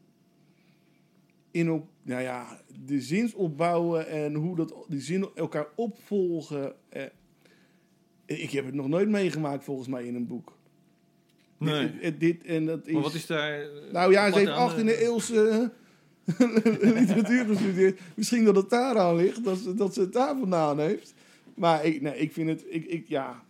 [1.51, 6.75] in op, nou ja, de zinsopbouwen en hoe dat die zinnen elkaar opvolgen.
[6.89, 7.03] eh,
[8.25, 10.57] ik heb het nog nooit meegemaakt volgens mij in een boek.
[11.57, 11.91] Nee.
[11.91, 12.93] Dit, dit, dit en dat is.
[12.93, 13.67] Maar wat is daar...
[13.91, 15.01] Nou ja, ze heeft aan, 18e eh?
[15.01, 15.71] eeuwse
[16.99, 17.99] literatuur gestudeerd.
[18.15, 21.13] Misschien dat het daar aan ligt, dat ze, dat ze het daar vandaan heeft.
[21.55, 23.43] Maar ik, nee, ik vind het, ik, ik, ja.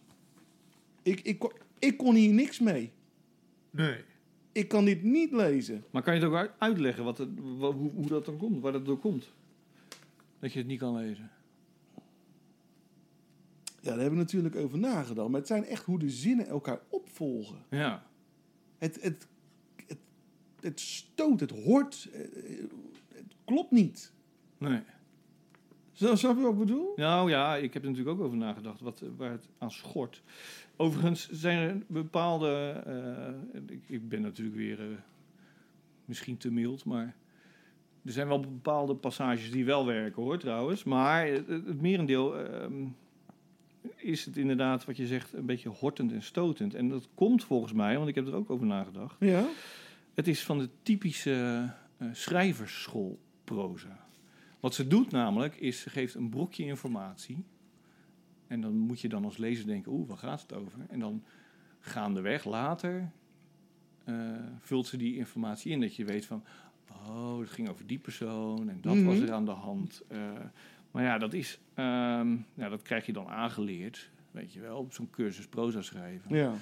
[1.03, 2.91] Ik, ik, kon- ik kon hier niks mee.
[3.69, 3.95] Nee.
[4.51, 5.83] Ik kan dit niet lezen.
[5.91, 8.61] Maar kan je het ook uit- uitleggen wat het, hoe, hoe dat dan komt?
[8.61, 9.31] Waar dat door komt?
[10.39, 11.31] Dat je het niet kan lezen.
[13.81, 15.29] Ja, daar hebben we natuurlijk over nagedacht.
[15.29, 17.57] Maar het zijn echt hoe de zinnen elkaar opvolgen.
[17.69, 18.05] Ja.
[18.77, 19.27] Het, het,
[20.63, 22.09] het stoot, het hoort.
[22.13, 22.19] eh,
[23.13, 24.11] Het klopt niet.
[24.57, 24.79] Nee.
[25.91, 26.93] Zo- Snap je wat ik bedoel?
[26.95, 30.21] Nou ja, ik heb er natuurlijk ook over nagedacht wat, waar het aan schort.
[30.75, 32.81] Overigens zijn er bepaalde.
[32.85, 34.85] eh, ik, ik ben natuurlijk weer eh,
[36.05, 37.15] misschien te mild, maar.
[38.05, 40.83] Er zijn wel bepaalde passages die wel werken hoor, trouwens.
[40.83, 42.85] Maar het, het merendeel ehm,
[43.95, 46.73] is het inderdaad, wat je zegt, een beetje hortend en stotend.
[46.73, 49.15] En dat komt volgens mij, want ik heb er ook over nagedacht.
[49.19, 49.45] Ja.
[50.13, 54.05] Het is van de typische eh schrijversschoolproza.
[54.59, 57.43] Wat ze doet namelijk, is ze geeft een brokje informatie.
[58.47, 60.79] En dan moet je dan als lezer denken, oeh, waar gaat het over?
[60.89, 61.23] En dan
[61.79, 63.11] gaandeweg later
[64.03, 64.15] eh,
[64.59, 65.81] vult ze die informatie in.
[65.81, 66.43] Dat je weet van,
[67.07, 69.05] oh, het ging over die persoon en dat Mhm.
[69.05, 70.01] was er aan de hand.
[70.07, 70.31] Eh,
[70.91, 74.93] maar ja, dat is, ehm, ja, dat krijg je dan aangeleerd, weet je wel, op
[74.93, 76.35] zo'n cursus proza schrijven.
[76.35, 76.53] Ja.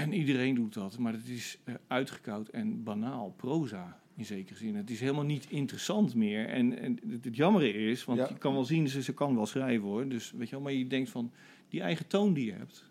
[0.00, 4.74] En iedereen doet dat, maar het is eh, uitgekoud en banaal, proza in zekere zin.
[4.74, 6.46] Het is helemaal niet interessant meer.
[6.48, 8.26] En, en het, het jammere is, want Ja.
[8.28, 10.08] je kan wel zien, ze, ze kan wel schrijven hoor.
[10.08, 11.32] Dus weet je wel, maar je denkt van,
[11.68, 12.90] die eigen toon die je hebt,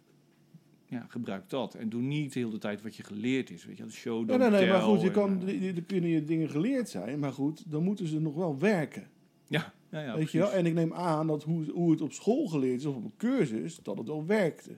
[0.85, 1.75] ja, gebruik dat.
[1.75, 3.65] En doe niet de hele tijd wat je geleerd is.
[3.65, 6.09] Weet je, de show Nee, don't nee, nee, maar goed, je kan, eh, er kunnen
[6.09, 9.07] je dingen geleerd zijn, maar goed, dan moeten ze nog wel werken.
[9.47, 10.51] ja, ja, ja, weet je wel?
[10.51, 13.13] En ik neem aan dat hoe, hoe het op school geleerd is, of op een
[13.17, 14.77] cursus, dat het wel werkte.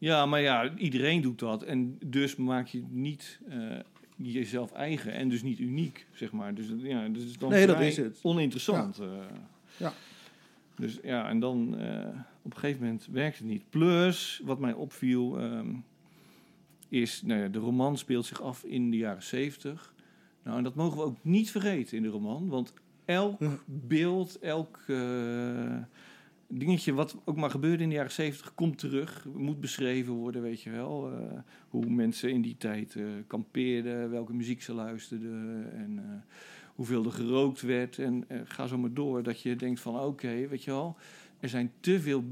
[0.00, 1.62] Ja, maar ja, iedereen doet dat.
[1.62, 3.58] En dus maak je niet eh,
[4.16, 6.54] jezelf eigen en dus niet uniek, zeg maar.
[6.54, 8.18] Dus ja, dus is dan Nee, dat is het.
[8.22, 8.98] oninteressant.
[8.98, 9.06] eh.
[9.76, 9.92] Ja.
[10.76, 12.06] Dus ja, en dan eh,
[12.42, 13.62] op een gegeven moment werkt het niet.
[13.70, 15.68] Plus, wat mij opviel, ehm,
[16.88, 19.94] is, nou ja, de roman speelt zich af in de jaren zeventig.
[20.42, 23.58] Nou, en dat mogen we ook niet vergeten in de roman, want elk Ja.
[23.66, 24.78] beeld, elk
[26.50, 30.62] dingetje wat ook maar gebeurde in de jaren zeventig, komt terug, moet beschreven worden, weet
[30.62, 31.12] je wel.
[31.12, 36.34] Eh, hoe mensen in die tijd eh, kampeerden, welke muziek ze luisterden en eh,
[36.74, 37.98] hoeveel er gerookt werd.
[37.98, 40.96] En ga zo maar door, dat je denkt van oké, weet je wel,
[41.40, 42.24] er zijn te veel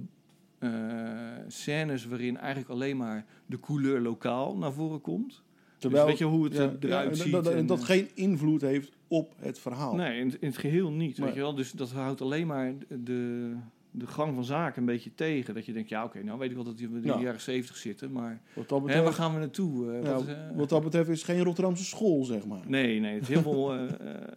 [1.46, 5.42] scènes waarin eigenlijk alleen maar de couleur lokaal naar voren komt.
[5.78, 7.33] Terwijl, dus weet je hoe het ja, er- eruit ziet?
[7.33, 9.94] Dat, dat, en, dat geen invloed heeft op het verhaal.
[9.94, 11.18] Nee, in, in het geheel niet.
[11.18, 11.54] Weet je wel?
[11.54, 13.52] Dus dat houdt alleen maar de,
[13.90, 15.55] de gang van zaken een beetje tegen.
[15.55, 17.20] Dat je denkt, ja oké, nou weet ik wel dat die in de Ja.
[17.20, 19.92] jaren zeventig zitten, maar Wat dat hè, betreft, waar gaan we naartoe?
[19.92, 22.62] Eh, ja, wat, eh, wat dat betreft is het geen Rotterdamse school, zeg maar.
[22.66, 23.85] Nee, nee, het is heel veel eh,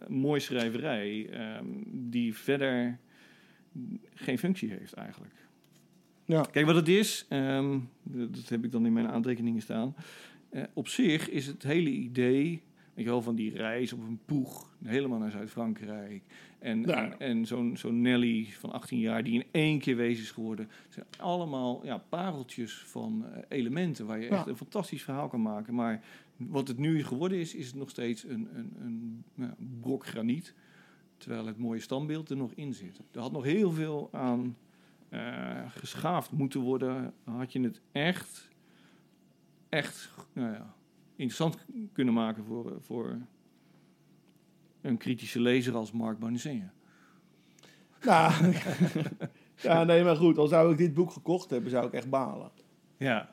[0.08, 2.98] mooi schrijverij ehm, die verder
[4.14, 5.34] geen functie heeft eigenlijk.
[6.24, 6.42] Ja.
[6.50, 9.94] Kijk, wat het is, ehm, dat heb ik dan in mijn aantekeningen staan.
[10.72, 12.62] Op zich is het hele idee,
[12.94, 16.22] weet je wel, van die reis op een poeg helemaal naar Zuid-Frankrijk.
[16.62, 17.46] En, en, en
[17.76, 20.68] zo'n Nelly van 18 jaar die in één keer wezen is geworden.
[20.84, 24.36] Het zijn allemaal ja, pareltjes van eh, elementen waar je Ja.
[24.36, 25.74] echt een fantastisch verhaal kan maken.
[25.74, 26.04] Maar
[26.36, 30.54] wat het nu geworden is, is het nog steeds een, een, een ja, brok graniet.
[31.16, 33.00] Terwijl het mooie standbeeld er nog in zit.
[33.12, 34.56] Er had nog heel veel aan
[35.08, 37.14] eh, geschaafd moeten worden.
[37.24, 38.48] Had je het echt,
[39.68, 40.74] echt nou ja,
[41.16, 43.18] interessant kunnen maken voor, voor
[44.82, 46.72] een kritische lezer als Mark Bonacentia.
[48.04, 48.32] Nou,
[49.62, 50.38] ja, nee, maar goed.
[50.38, 52.50] Al zou ik dit boek gekocht hebben, zou ik echt balen.
[52.96, 53.28] Ja,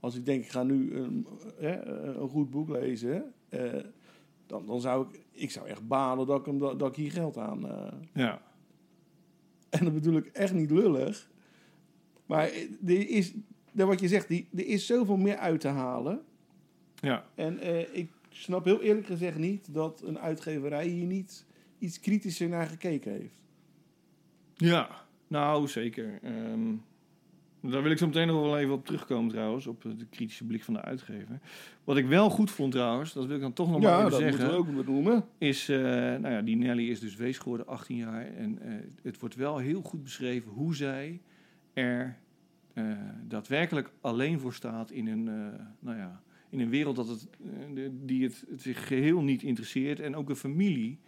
[0.00, 1.26] Als ik denk, ik ga nu een,
[1.58, 1.84] hè,
[2.16, 3.84] een goed boek lezen, eh,
[4.46, 7.12] dan, dan zou ik, ik zou echt balen dat ik, hem, dat, dat ik hier
[7.12, 7.68] geld aan...
[7.68, 8.42] eh, ja,
[9.68, 11.30] En dat bedoel ik echt niet lullig.
[12.26, 12.50] Maar
[12.86, 13.32] er is,
[13.72, 16.20] dat wat je zegt, die- er is zoveel meer uit te halen.
[16.94, 17.24] ja.
[17.34, 21.44] En eh, ik snap heel eerlijk gezegd niet dat een uitgeverij hier niet
[21.78, 23.40] iets kritischer naar gekeken heeft.
[24.54, 24.88] Ja,
[25.26, 26.18] nou zeker.
[26.22, 26.74] Ehm,
[27.60, 30.64] daar wil ik zo meteen nog wel even op terugkomen trouwens, op de kritische blik
[30.64, 31.40] van de uitgever.
[31.84, 34.10] Wat ik wel goed vond trouwens, dat wil ik dan toch nog maar ja, even
[34.10, 34.38] dat zeggen.
[34.38, 35.24] moeten we ook benoemen.
[35.38, 38.26] is, eh, nou ja, die Nelly is dus wees geworden, 18 jaar.
[38.36, 41.20] En eh, het wordt wel heel goed beschreven hoe zij
[41.72, 42.18] er
[42.72, 42.84] eh,
[43.28, 45.24] daadwerkelijk alleen voor staat in een,
[45.80, 47.28] nou ja, in een wereld dat het,
[47.74, 50.00] eh, die het, het zich geheel niet interesseert.
[50.00, 50.98] En ook een familie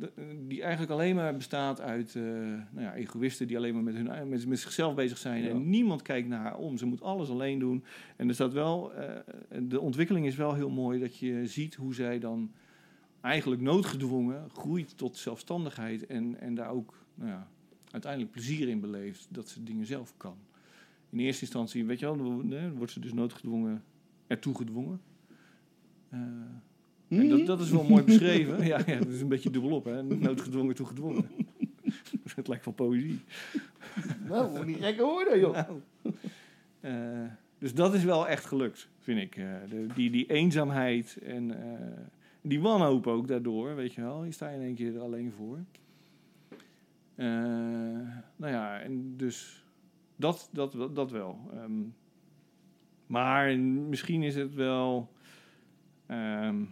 [0.00, 3.94] eh, die eigenlijk alleen maar bestaat uit eh, nou ja, egoïsten die alleen maar met,
[3.94, 5.42] hun, met, met zichzelf bezig zijn.
[5.42, 5.48] Ja.
[5.48, 6.76] En niemand kijkt naar haar om.
[6.76, 7.84] Ze moet alles alleen doen.
[8.16, 8.92] En er staat wel,
[9.62, 12.52] de ontwikkeling is wel heel mooi dat je ziet hoe zij dan
[13.20, 17.48] eigenlijk noodgedwongen groeit tot zelfstandigheid en, en daar ook nou ja,
[17.90, 20.36] uiteindelijk plezier in beleeft dat ze dingen zelf kan.
[21.10, 23.84] In eerste instantie, weet je wel, wordt ze dus noodgedwongen
[24.30, 25.00] ertoe gedwongen.
[26.08, 26.18] Eh,
[27.08, 28.64] en dat, dat is wel mooi beschreven.
[28.66, 30.02] ja, ja, dat is een beetje dubbelop, hè?
[30.02, 31.24] Noodgedwongen, toegedwongen.
[32.34, 33.20] het lijkt wel poëzie.
[34.28, 35.52] Nou, moet niet gekker worden, joh.
[35.52, 35.80] Nou,
[36.80, 39.36] eh, dus dat is wel echt gelukt, vind ik.
[39.36, 42.04] Eh, de, die, die eenzaamheid en eh,
[42.40, 44.24] die wanhoop ook daardoor, weet je wel.
[44.24, 45.58] Je sta je in één keer er alleen voor.
[47.14, 47.26] Eh,
[48.36, 49.64] nou ja, en dus
[50.16, 51.38] dat, dat, dat, dat wel.
[51.52, 51.82] Ehm,
[53.10, 55.12] maar misschien is het wel
[56.06, 56.64] ehm,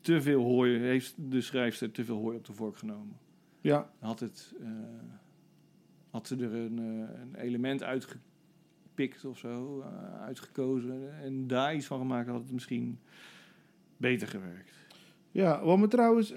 [0.00, 3.16] te veel hooi, heeft de schrijfster te veel hooi op de vork genomen
[3.60, 4.68] Ja, had, het, eh,
[6.10, 11.86] had ze er een, eh, een element uitgepikt of zo, eh, uitgekozen en daar iets
[11.86, 12.98] van gemaakt, had het misschien
[13.96, 14.72] beter gewerkt.
[15.30, 16.30] ja wat me trouwens,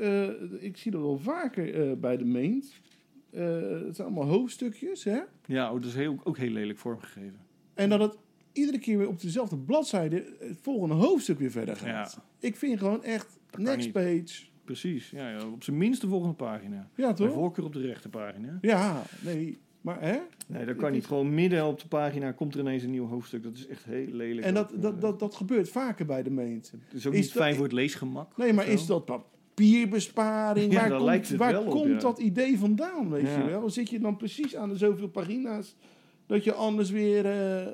[0.59, 2.81] ik zie dat wel vaker bij de Meent.
[3.29, 5.21] Het zijn allemaal hoofdstukjes, hè?
[5.45, 7.39] Ja, oh, dat is heel, ook heel lelijk vormgegeven.
[7.73, 8.17] En dat het
[8.57, 12.13] iedere keer weer op dezelfde bladzijde het volgende hoofdstuk weer verder gaat.
[12.17, 12.23] Ja.
[12.47, 14.45] Ik vind gewoon echt next page.
[14.63, 16.89] Precies, ja, ja, op zijn minst de volgende pagina.
[16.95, 17.33] Ja, Bij toch?
[17.33, 18.57] voorkeur op de rechterpagina.
[18.61, 19.57] Ja, nee.
[19.81, 20.17] Maar hè?
[20.47, 21.05] Nee, dat kan niet.
[21.05, 23.43] Gewoon midden op de pagina komt er ineens een nieuw hoofdstuk.
[23.43, 24.45] Dat is echt heel lelijk.
[24.45, 26.71] En dat, ook, dat, eh, dat, dat gebeurt vaker bij de Meent.
[26.71, 28.37] het is ook is niet dat- fijn voor het leesgemak.
[28.37, 30.71] Nee, maar is dat papierbesparing?
[30.73, 31.97] Ja, waar komt, lijkt het waar wel op, komt ja.
[31.99, 33.37] dat idee vandaan, weet Ja.
[33.43, 33.69] je wel?
[33.69, 35.75] Zit je dan precies aan de zoveel pagina's
[36.25, 37.67] dat je anders weer eh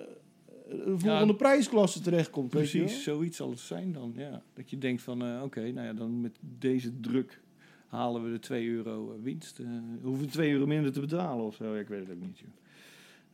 [0.69, 2.87] een volgende prijsklasse terechtkomt, weet je wel?
[2.87, 4.13] Precies, zoiets zal het zijn dan.
[4.15, 4.41] Ja.
[4.53, 7.41] Dat je denkt van, eh, oké, nou ja, dan met deze druk
[7.87, 9.59] halen we de 2 euro eh, winst.
[9.59, 9.67] eh
[10.01, 11.73] hoeven we 2 euro minder te betalen of zo.
[11.73, 12.39] Ja, ik weet het ook niet.
[12.39, 12.49] Joh.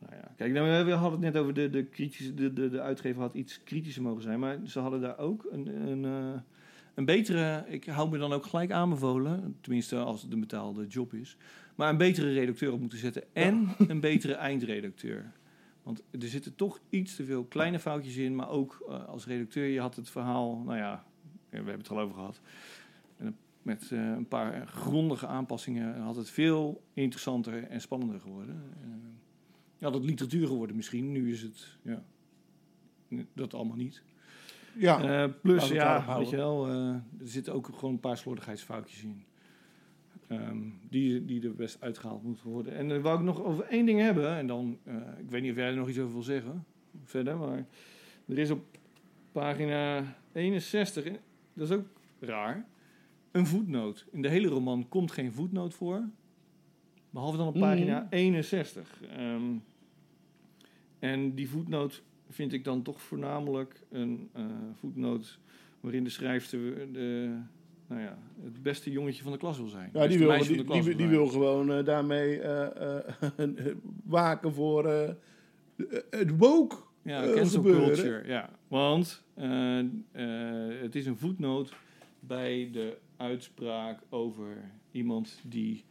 [0.00, 2.80] Nou ja, kijk, nou, we hadden het net over de, de kritische, de, de, de
[2.80, 6.40] uitgever had iets kritischer mogen zijn, maar ze hadden daar ook een, een, eh,
[6.94, 11.14] een betere, ik hou me dan ook gelijk aanbevolen, tenminste als het een betaalde job
[11.14, 11.36] is,
[11.74, 15.32] maar een betere redacteur op moeten zetten en een betere eindredacteur.
[15.82, 19.66] Want er zitten toch iets te veel kleine foutjes in, maar ook eh, als redacteur,
[19.66, 21.04] je had het verhaal, nou ja,
[21.48, 22.40] we hebben het er al over gehad.
[23.16, 28.62] En met eh, een paar grondige aanpassingen had het veel interessanter en spannender geworden.
[28.82, 28.88] Eh,
[29.78, 31.12] ja, dat literatuur geworden misschien.
[31.12, 32.02] Nu is het, ja,
[33.32, 34.02] dat allemaal niet.
[34.76, 39.24] Ja, plus, ja, weet je wel, er zitten ook gewoon een paar slordigheidsfoutjes in.
[40.30, 42.74] Ehm, die, die er best uitgehaald moeten worden.
[42.76, 44.36] En dan wou ik nog over één ding hebben.
[44.36, 46.64] En dan, eh, ik weet niet of jij er nog iets over wil zeggen.
[47.04, 47.66] Verder, maar
[48.28, 48.64] er is op
[49.32, 51.16] pagina 61, en
[51.54, 51.86] dat is ook
[52.20, 52.66] raar,
[53.30, 54.06] een voetnoot.
[54.10, 56.08] In de hele roman komt geen voetnoot voor.
[57.10, 57.62] Behalve dan op Mhm.
[57.64, 59.02] pagina 61.
[59.02, 59.54] Ehm,
[60.98, 65.38] en die voetnoot vind ik dan toch voornamelijk een eh, voetnoot
[65.80, 67.36] waarin de schrijfster de,
[67.90, 69.90] nou ja, het beste jongetje van de klas wil zijn.
[69.92, 72.98] Ja, die wil, die, die, wil gewoon eh, daarmee eh,
[73.38, 74.84] eh, waken voor
[76.10, 78.26] het woke Ja, cancel culture.
[78.26, 78.50] Ja.
[78.68, 79.22] Want
[80.82, 81.72] het is een voetnoot
[82.20, 84.56] bij de uitspraak over
[84.90, 85.84] iemand die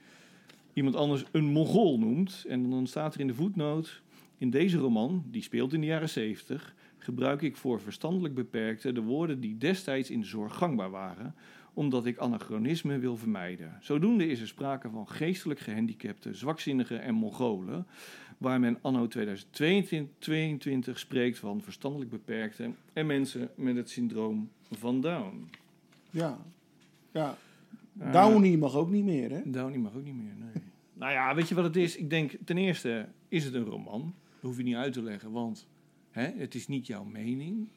[0.74, 2.46] iemand anders een Mongool noemt.
[2.48, 4.02] En dan staat er in de voetnoot:
[4.38, 9.02] In deze roman, die speelt in de jaren 70, gebruik ik voor verstandelijk beperkte de
[9.02, 11.36] woorden die destijds in de zorg gangbaar waren
[11.74, 13.78] omdat ik anachronisme wil vermijden.
[13.82, 17.88] Zodoende is er sprake van geestelijk gehandicapten, zwakzinnigen en Mongolen,
[18.38, 25.50] waar men anno 2022 spreekt van verstandelijk beperkten en mensen met het syndroom van Down.
[26.10, 26.38] Ja.
[27.12, 27.38] ja.
[28.00, 29.42] Eh, Downey mag ook niet meer, hè?
[29.46, 30.64] Downey mag ook niet meer, nee.
[30.94, 31.98] nou ja, weet je wat het is?
[31.98, 34.02] Ik denk, ten eerste is het een roman.
[34.02, 35.68] Dat hoef je niet uit te leggen, want
[36.12, 37.68] hè, het is niet jouw mening.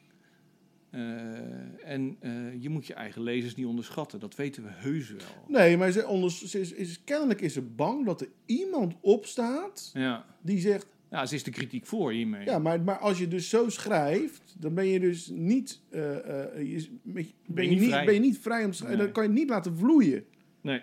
[0.93, 4.19] Eh, en eh, je moet je eigen lezers niet onderschatten.
[4.19, 5.45] Dat weten we heus wel.
[5.47, 9.91] Nee, maar ze onder, ze is, is, kennelijk is ze bang dat er iemand opstaat
[9.93, 10.85] Ja, die zegt...
[11.09, 12.45] ja ze is de kritiek voor hiermee.
[12.45, 15.81] Ja, maar, maar als je dus zo schrijft, dan ben je dus niet...
[15.89, 18.05] eh, je ben, je, ben, je niet vrij.
[18.05, 18.97] ben je niet vrij om te schrijven.
[18.97, 19.05] Nee.
[19.05, 20.25] Dan kan je het niet laten vloeien.
[20.61, 20.81] Nee.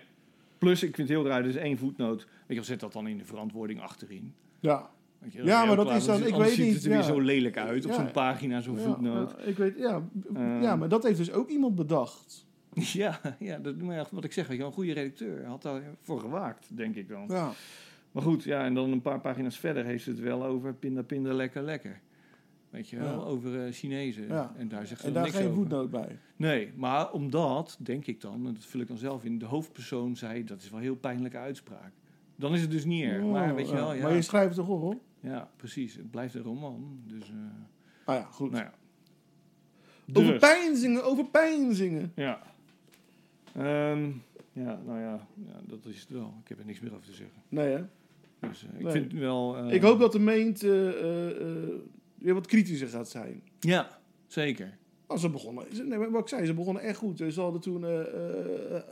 [0.57, 2.27] Plus, ik vind het heel raar, is één voetnoot.
[2.47, 4.33] Weet je, zet dat dan in de verantwoording achterin.
[4.59, 4.89] Ja.
[5.29, 7.03] Je, Ja, maar dat is dan- ik weet ziet niet, het er weer ja.
[7.03, 7.97] zo lelijk uit op Ja.
[7.97, 9.35] zo'n pagina, zo'n Ja, voetnoot.
[9.37, 10.01] ja, ik weet, ja,
[10.33, 10.61] Ehm.
[10.61, 12.45] ja, maar dat heeft dus ook iemand bedacht.
[12.93, 16.77] Ja, ja dat, maar ja, wat ik zeg, je, een goede redacteur had daarvoor gewaakt,
[16.77, 17.25] denk ik dan.
[17.27, 17.51] Ja.
[18.11, 21.33] Maar goed, ja, en dan een paar pagina's verder heeft het wel over pinda pinda
[21.33, 21.99] lekker lekker.
[22.69, 23.15] Weet je wel, Ja.
[23.25, 24.27] over eh, Chinezen.
[24.27, 24.53] Ja.
[24.57, 26.17] En daar zegt ze En daar niks geen voetnoot bij.
[26.35, 30.15] Nee, maar omdat, denk ik dan, en dat vul ik dan zelf in, de hoofdpersoon
[30.15, 31.91] zei, dat is wel een heel pijnlijke uitspraak.
[32.35, 33.23] Dan is het dus niet erg.
[33.23, 35.01] Maar weet je wel, ja, Maar je schrijft het toch op?
[35.21, 35.95] Ja precies.
[35.95, 36.99] Het blijft een roman.
[37.07, 37.35] Dus, eh,
[38.05, 38.51] Ah ja, goed.
[38.51, 38.73] nou ja.
[40.13, 42.11] Over Dus, pijnzingen, over pijnzingen.
[42.15, 42.41] ja.
[43.55, 44.09] Ehm,
[44.53, 46.33] ja, nou ja, ja, dat is het wel.
[46.43, 47.41] Ik heb er niks meer over te zeggen.
[47.49, 47.83] Nee, hè?
[48.39, 48.91] Dus eh, ik Nee.
[48.91, 49.57] vind het wel...
[49.57, 50.59] eh, Ik hoop dat de meent
[52.15, 53.41] weer wat kritischer gaat zijn.
[53.59, 54.77] Ja, zeker.
[55.07, 57.17] Oh, ze begonnen, nee, wat ik zei, ze begonnen echt goed.
[57.17, 57.81] Ze hadden toen,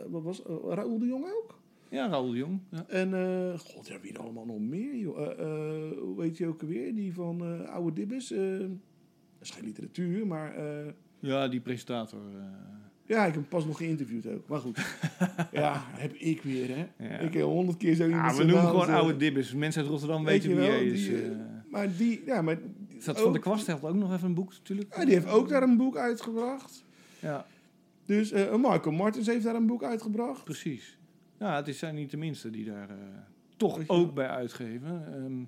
[0.10, 1.59] wat was uh, Raoul de Jong ook?
[1.90, 2.60] Ja, Raoul Jong.
[2.70, 2.86] Ja.
[2.88, 5.22] En, eh, god, ja, wie allemaal nog meer, joh.
[5.22, 6.96] Eh, eh, hoe heet je ook alweer?
[6.96, 8.28] Die van Oude Dibbes.
[8.28, 8.40] dat
[9.42, 10.54] is geen literatuur, maar...
[11.20, 12.20] ja, die presentator.
[13.06, 14.48] ja, ik heb hem pas nog geïnterviewd ook.
[14.48, 14.78] Maar goed.
[15.52, 17.08] ja, heb ik weer, hè.
[17.08, 17.18] Ja.
[17.18, 19.54] Ik heb honderd keer zo iemand Ja, we noemen gewoon oude dibbes.
[19.54, 21.06] Mensen uit Rotterdam weten wie hij is.
[21.06, 21.22] die,
[21.70, 22.60] Maar die, ja, maar...
[23.00, 24.96] Zat Van de Kwast heeft ook nog even een boek natuurlijk.
[24.96, 26.86] Ja, die heeft ook daar een boek uitgebracht.
[27.20, 27.46] Ja,
[28.06, 30.44] Dus Marco Martens heeft daar een boek uitgebracht.
[30.44, 30.99] precies.
[31.40, 32.96] Ja, het zijn niet de minste die daar eh,
[33.58, 35.06] toch ook bij uitgeven.
[35.14, 35.44] Ehm,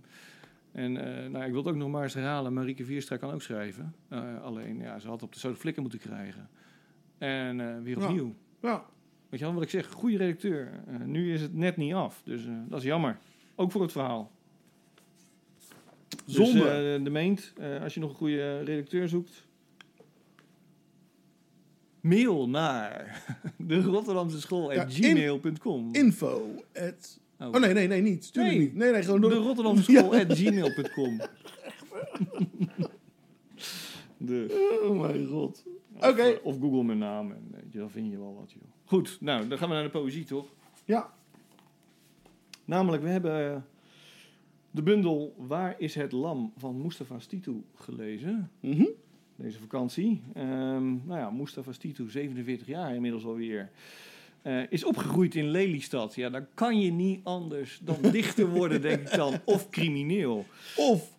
[0.72, 2.54] en eh, nou, ik wil het ook nog maar eens herhalen.
[2.54, 3.96] Marieke Vierstra kan ook schrijven.
[4.08, 6.50] Eh, alleen, ja, ze had op de zoute flikken moeten krijgen.
[7.18, 8.36] En eh, weer opnieuw.
[8.62, 8.86] Ja,
[9.30, 9.88] Weet je wel wat ik zeg?
[9.92, 10.84] Goede redacteur.
[11.06, 12.22] Nu is het net niet af.
[12.24, 13.18] Dus dat is jammer.
[13.56, 14.32] Ook voor het verhaal.
[16.26, 16.60] Zonde.
[16.60, 19.48] Dus de meent, als je nog een goede redacteur zoekt.
[22.02, 23.24] Mail naar
[23.58, 25.90] de Rotterdamse school Ja, gmail.com.
[25.94, 26.56] info.
[26.74, 27.48] at- Oh.
[27.48, 28.34] Oh nee, nee, nee, niet.
[28.34, 28.66] Tuurlijk Nee.
[28.66, 28.76] niet.
[28.76, 29.38] Nee, nee, gewoon De door.
[29.38, 31.20] Rotterdamse school at gmail.com.
[34.18, 35.64] De, Oh mijn god.
[36.00, 36.22] of, Oké.
[36.22, 37.32] eh, of Google mijn naam.
[37.32, 38.62] En, weet je, dan vind je wel wat, joh.
[38.86, 40.46] Goed, nou, dan gaan we naar de poëzie, toch?
[40.86, 41.14] Ja.
[42.66, 43.62] Namelijk, we hebben eh,
[44.72, 48.52] de bundel Waar is het lam van Mustafa Stitu gelezen.
[48.60, 48.86] Mhm.
[49.42, 50.22] Deze vakantie.
[50.34, 53.70] Ehm, nou ja, Mustafa Stitu, 47 jaar inmiddels alweer.
[54.42, 56.16] eh, is opgegroeid in Lelystad.
[56.16, 59.34] Ja, dan kan je niet anders dan dichter worden, denk ik dan.
[59.44, 60.46] Of crimineel.
[60.78, 61.10] Of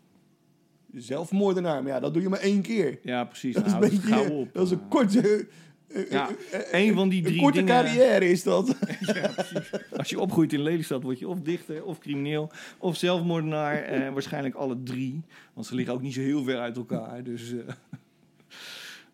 [0.95, 1.83] zelfmoordenaar.
[1.83, 2.99] Maar ja, dat doe je maar één keer.
[3.03, 3.55] Ja, precies.
[3.55, 4.49] Dat is, Nou, een beetje, gauw op.
[4.53, 5.47] dat is een korte...
[5.89, 7.75] eh, Ja, eh, eh, Een van die een drie korte dingen.
[7.75, 8.77] carrière is dat.
[9.99, 13.83] Als je opgroeit in Lelystad, word je of dichter, of crimineel, of zelfmoordenaar.
[13.83, 15.23] Eh, waarschijnlijk alle drie.
[15.53, 17.23] Want ze liggen ook niet zo heel ver uit elkaar.
[17.25, 17.59] Dus, eh.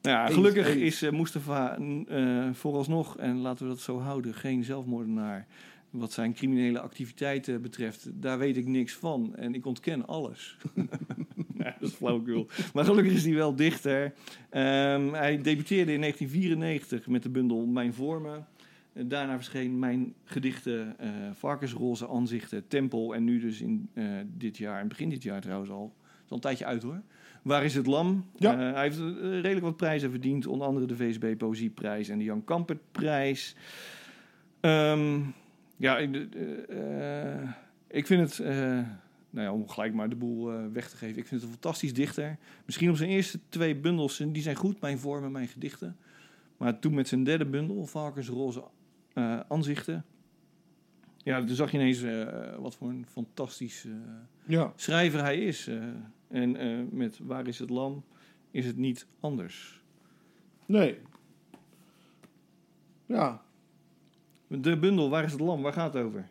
[0.03, 0.77] Nou ja, gelukkig eens.
[0.77, 5.47] is eh, Mustafa eh, vooralsnog, en laten we dat zo houden, geen zelfmoordenaar.
[5.91, 9.37] Wat zijn criminele activiteiten betreft, daar weet ik niks van.
[9.37, 10.57] En ik ontken alles.
[11.59, 12.47] ja, dat is flauwekul.
[12.75, 14.15] Maar gelukkig is hij wel dichter.
[14.51, 18.47] Ehm, hij debuteerde in 1994 met de bundel Mijn Vormen.
[18.99, 23.15] En Daarna verscheen mijn gedichten eh, Varkensroze Aanzichten, Tempel.
[23.15, 25.95] En nu dus in eh, dit jaar, en begin dit jaar trouwens al.
[26.25, 27.03] is al een tijdje uit hoor.
[27.49, 28.31] Waar is het lam?
[28.37, 28.53] Ja.
[28.69, 30.47] Eh, hij heeft eh, redelijk wat prijzen verdiend.
[30.47, 33.57] Onder andere de VSB Poëzieprijs en de Jan Kampertprijs.
[34.61, 35.21] Ehm
[35.77, 36.35] ja, ik-
[36.69, 37.51] eh,
[37.91, 38.47] Ik vind het,
[39.31, 41.19] nou ja, om gelijk maar de boel weg te geven.
[41.19, 42.37] Ik vind het een fantastisch dichter.
[42.65, 45.97] Misschien op zijn eerste twee bundels, die zijn goed, mijn vormen, mijn gedichten.
[46.57, 48.63] Maar toen met zijn derde bundel, Varkensroze
[49.15, 50.05] eh Anzichten.
[51.17, 52.05] Ja, toen zag je ineens
[52.61, 53.87] wat voor een fantastisch
[54.47, 54.73] Ja.
[54.77, 55.71] schrijver hij is.
[56.29, 56.43] Eh.
[56.43, 58.05] en eh, met Waar is het lam
[58.51, 59.83] is het niet anders.
[60.67, 60.99] Nee.
[63.07, 63.43] Ja.
[64.47, 66.29] De bundel Waar is het lam, waar gaat het over?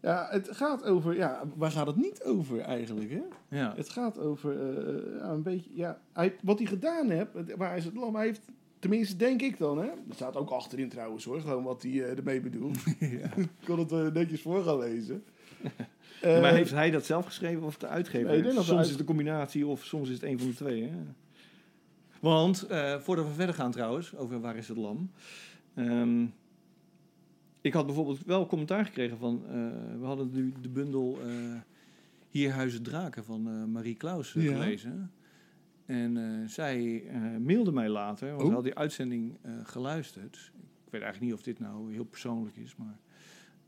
[0.00, 1.16] Ja, het gaat over...
[1.16, 3.22] Ja, waar gaat het niet over eigenlijk, hè?
[3.48, 5.70] Ja, Het gaat over eh, ja, een beetje...
[5.74, 8.14] Ja, hij, wat hij gedaan heeft, waar is het lam?
[8.14, 8.42] Hij heeft,
[8.78, 9.86] tenminste denk ik dan, hè?
[9.86, 11.40] Er staat ook achterin trouwens, hoor.
[11.40, 12.78] Gewoon wat hij eh, ermee bedoelt.
[13.36, 15.24] Ik kon het eh, netjes voor gaan lezen.
[16.22, 18.26] Eh, maar heeft hij dat zelf geschreven of de uitgever?
[18.28, 20.22] Nee, ik denk dat de soms uit- is het een combinatie of soms is het
[20.24, 20.82] een van de twee.
[20.82, 20.90] Hè?
[22.20, 25.10] Want, eh, voordat we verder gaan trouwens, over waar is het lam.
[25.74, 26.24] Ehm,
[27.60, 29.42] ik had bijvoorbeeld wel commentaar gekregen van...
[29.46, 29.52] eh,
[30.00, 31.18] we hadden nu de bundel
[32.30, 34.52] Hier Huizen Draken van Marie Klaus Ja.
[34.52, 35.10] gelezen.
[35.86, 37.04] En zij
[37.40, 38.46] mailde mij later, want Oh.
[38.48, 40.50] ze had die uitzending geluisterd.
[40.86, 42.98] Ik weet eigenlijk niet of dit nou heel persoonlijk is, maar...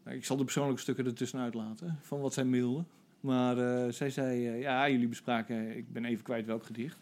[0.04, 2.84] Nou, ik zal de persoonlijke stukken ertussenuit laten van wat zij mailde.
[3.20, 6.98] Maar eh, zij zei, eh, ja, jullie bespraken, ik ben even kwijt welk gedicht.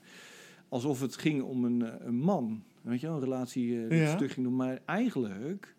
[0.68, 4.04] Alsof het ging om een, eh, een man, weet je wel, een relatie die Ja.
[4.04, 4.56] het stuk ging doen.
[4.56, 5.74] Maar eigenlijk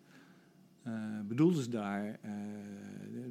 [1.28, 2.20] bedoelden ze daar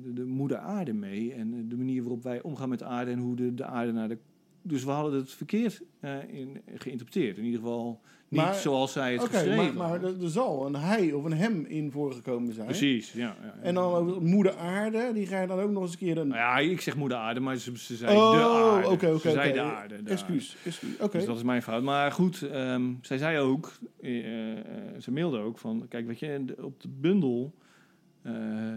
[0.02, 1.33] de, de moeder aarde mee.
[1.33, 4.09] En de manier waarop wij omgaan met de aarde en hoe de, de aarde naar
[4.09, 4.18] de...
[4.62, 5.83] Dus we hadden het verkeerd
[6.28, 7.38] in, geïnterpreteerd.
[7.38, 8.00] In ieder geval
[8.33, 11.33] niet Maar- zoals zij het geschreven maar, maar er, er zal een hij of een
[11.33, 12.66] hem in voorgekomen zijn.
[12.66, 13.18] Precies, ja.
[13.21, 13.62] ja, ja.
[13.62, 16.29] En dan over moeder aarde, die ga je dan ook nog eens een keer een...
[16.29, 18.88] Nou ja, ik zeg moeder aarde, maar ze, ze zei oh, de aarde.
[18.88, 20.03] oké, oké, Ze zei de aarde.
[20.03, 20.99] de Excuus, excuus.
[21.01, 21.16] Oké.
[21.18, 21.83] Dus dat is mijn fout.
[21.83, 24.11] Maar goed, ehm, zij zei ook, eh,
[25.01, 27.55] ze mailde ook van, kijk, weet je, op de bundel,
[28.23, 28.33] eh,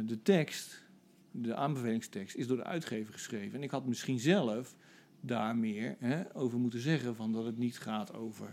[0.06, 0.84] de tekst,
[1.32, 3.58] de aanbevelingstekst, is door de uitgever geschreven.
[3.58, 4.76] En ik had misschien zelf
[5.22, 8.50] daar meer hè, over moeten zeggen, van dat het niet gaat over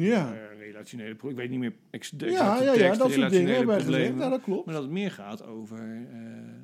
[0.00, 0.32] ja.
[0.34, 1.44] eh, relationele problemen.
[1.44, 3.76] Ik weet niet meer ex- de Ja, exacte ja, ja, tekst, dat soort dingen hebben
[3.76, 4.18] problemen.
[4.18, 4.64] Ja, dat klopt.
[4.64, 6.18] Maar dat het meer gaat over eh,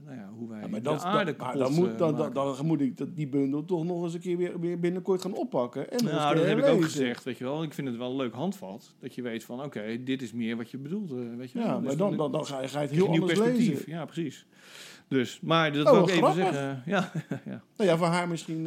[0.05, 1.99] nou ja, hoe wij Ja, maar de dat, aarde dat, maar kapot dan, moet, eh,
[1.99, 4.79] dan, dan, dan moet ik dat, die bundel toch nog eens een keer weer, weer
[4.81, 5.91] binnenkort gaan oppakken.
[5.91, 7.62] En Nou, dat heb ik ook gezegd, weet je wel.
[7.62, 8.95] Ik vind het wel een leuk handvat.
[9.01, 11.67] Dat je weet van, oké, dit is meer wat je bedoelt, eh, weet je wel.
[11.67, 13.69] Ja, Dus maar dan, dan, dan ga, je, ga je het heel anders perspectief.
[13.69, 13.93] lezen.
[13.93, 14.47] Ja, precies.
[15.09, 16.43] Dus, maar dat Oh, wil ik even grappig.
[16.45, 16.83] zeggen.
[16.87, 17.11] Ja,
[17.53, 17.62] ja.
[17.77, 18.67] Nou ja, voor haar misschien...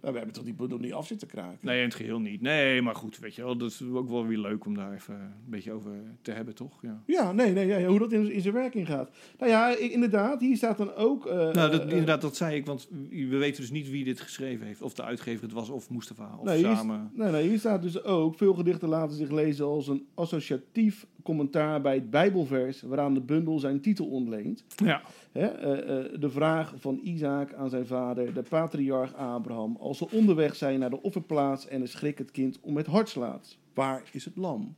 [0.00, 1.58] eh, nou, we hebben toch die bundel niet af zitten kraken?
[1.60, 2.40] Nee, in het geheel niet.
[2.40, 3.56] Nee, maar goed, weet je wel.
[3.56, 5.90] Dat is ook wel weer leuk om daar even een beetje over
[6.22, 6.78] te hebben, toch?
[6.82, 7.02] Ja.
[7.06, 9.10] Ja, nee, nee, ja, hoe dat in, in zijn werking gaat.
[9.38, 11.26] Nou ja, inderdaad, hier staat dan ook...
[11.26, 14.20] eh, Nou, dat, eh, inderdaad, dat zei ik, want we weten dus niet wie dit
[14.20, 14.82] geschreven heeft.
[14.82, 17.10] Of de uitgever het was, of Mustafa, of Nee, hier, samen.
[17.14, 18.36] nee, nee, hier staat dus ook...
[18.36, 22.82] Veel gedichten laten zich lezen als een associatief commentaar bij het Bijbelvers...
[22.82, 24.64] waaraan de bundel zijn titel ontleent.
[24.76, 25.02] Ja,
[25.32, 29.76] Hè, eh, eh, de vraag van Isaac aan zijn vader, de patriarch Abraham...
[29.76, 33.08] als ze onderweg zijn naar de offerplaats en de schrik het kind om het hart
[33.08, 33.58] slaat.
[33.74, 34.76] Waar is het lam?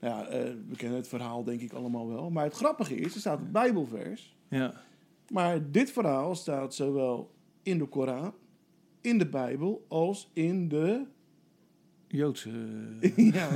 [0.00, 2.30] Nou ja, eh, we kennen het verhaal denk ik allemaal wel.
[2.30, 4.36] Maar het grappige is, er staat het Bijbelvers...
[4.48, 4.74] ja.
[5.28, 7.30] Maar dit verhaal staat zowel
[7.62, 8.34] in de Koran,
[9.00, 11.02] in de Bijbel, als in de...
[12.12, 12.48] Joodse...
[13.16, 13.48] ja,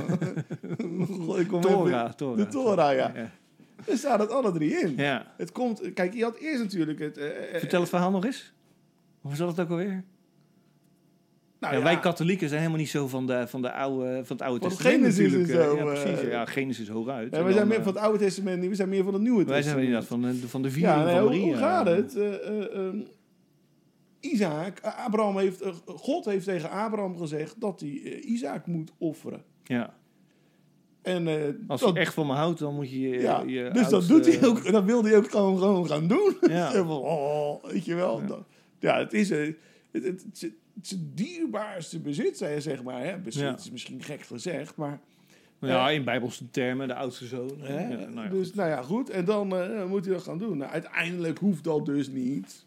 [1.37, 2.15] ik kom Torah.
[2.17, 3.11] De Torah, ja.
[3.15, 3.31] ja.
[3.85, 4.93] Er staat het alle drie in.
[4.97, 5.33] Ja.
[5.37, 5.93] Het komt...
[5.93, 7.17] Kijk, je had eerst natuurlijk het...
[7.17, 8.53] eh, eh, Vertel het verhaal nog eens.
[9.21, 10.03] Hoe zat het ook alweer?
[11.59, 14.35] nou ja, ja, wij katholieken zijn helemaal niet zo van, de, van, de oude, van
[14.37, 15.65] het oude Van testament Genesis en natuurlijk.
[15.69, 16.19] zo, ja, precies.
[16.21, 16.29] eh.
[16.31, 17.31] ja, Genesis hooguit.
[17.31, 19.21] ja, En wij zijn meer eh, van het Oude Testament we zijn meer van het
[19.21, 19.85] Nieuwe Wij zijn Testament.
[19.85, 21.45] inderdaad van de, van de viering Ja, nee, van hoe, Maria.
[21.45, 22.15] hoe gaat het?
[22.15, 22.97] Eh, eh, ehm,
[24.31, 28.91] Isaac, eh, Abraham heeft, eh, God heeft tegen Abraham gezegd dat hij eh, Isaac moet
[28.97, 29.43] offeren.
[29.63, 29.93] Ja.
[31.01, 31.27] En,
[31.67, 33.93] Als dat- je echt van me houdt, dan moet je je, Ja, je dus dat
[33.93, 34.71] oudste- doet hij ook.
[34.71, 36.35] Dat wilde hij ook gewoon, gewoon gaan doen.
[36.41, 36.71] Ja.
[36.85, 38.21] Van, oh, weet je wel.
[38.79, 38.97] Ja.
[38.97, 39.55] Het is een,
[39.91, 43.03] het, het, het, het is het dierbaarste bezit, zeg maar.
[43.05, 43.17] Hè?
[43.17, 43.55] Bezit Ja.
[43.57, 44.99] is misschien gek gezegd, maar...
[45.59, 47.51] Ja, in bijbelse termen, de oudste zoon.
[47.59, 47.79] Hè?
[47.79, 49.09] Ja, nou ja, dus nou ja, goed.
[49.09, 49.47] En dan
[49.89, 50.57] moet hij dat gaan doen.
[50.57, 52.64] Nou, uiteindelijk hoeft dat dus niet.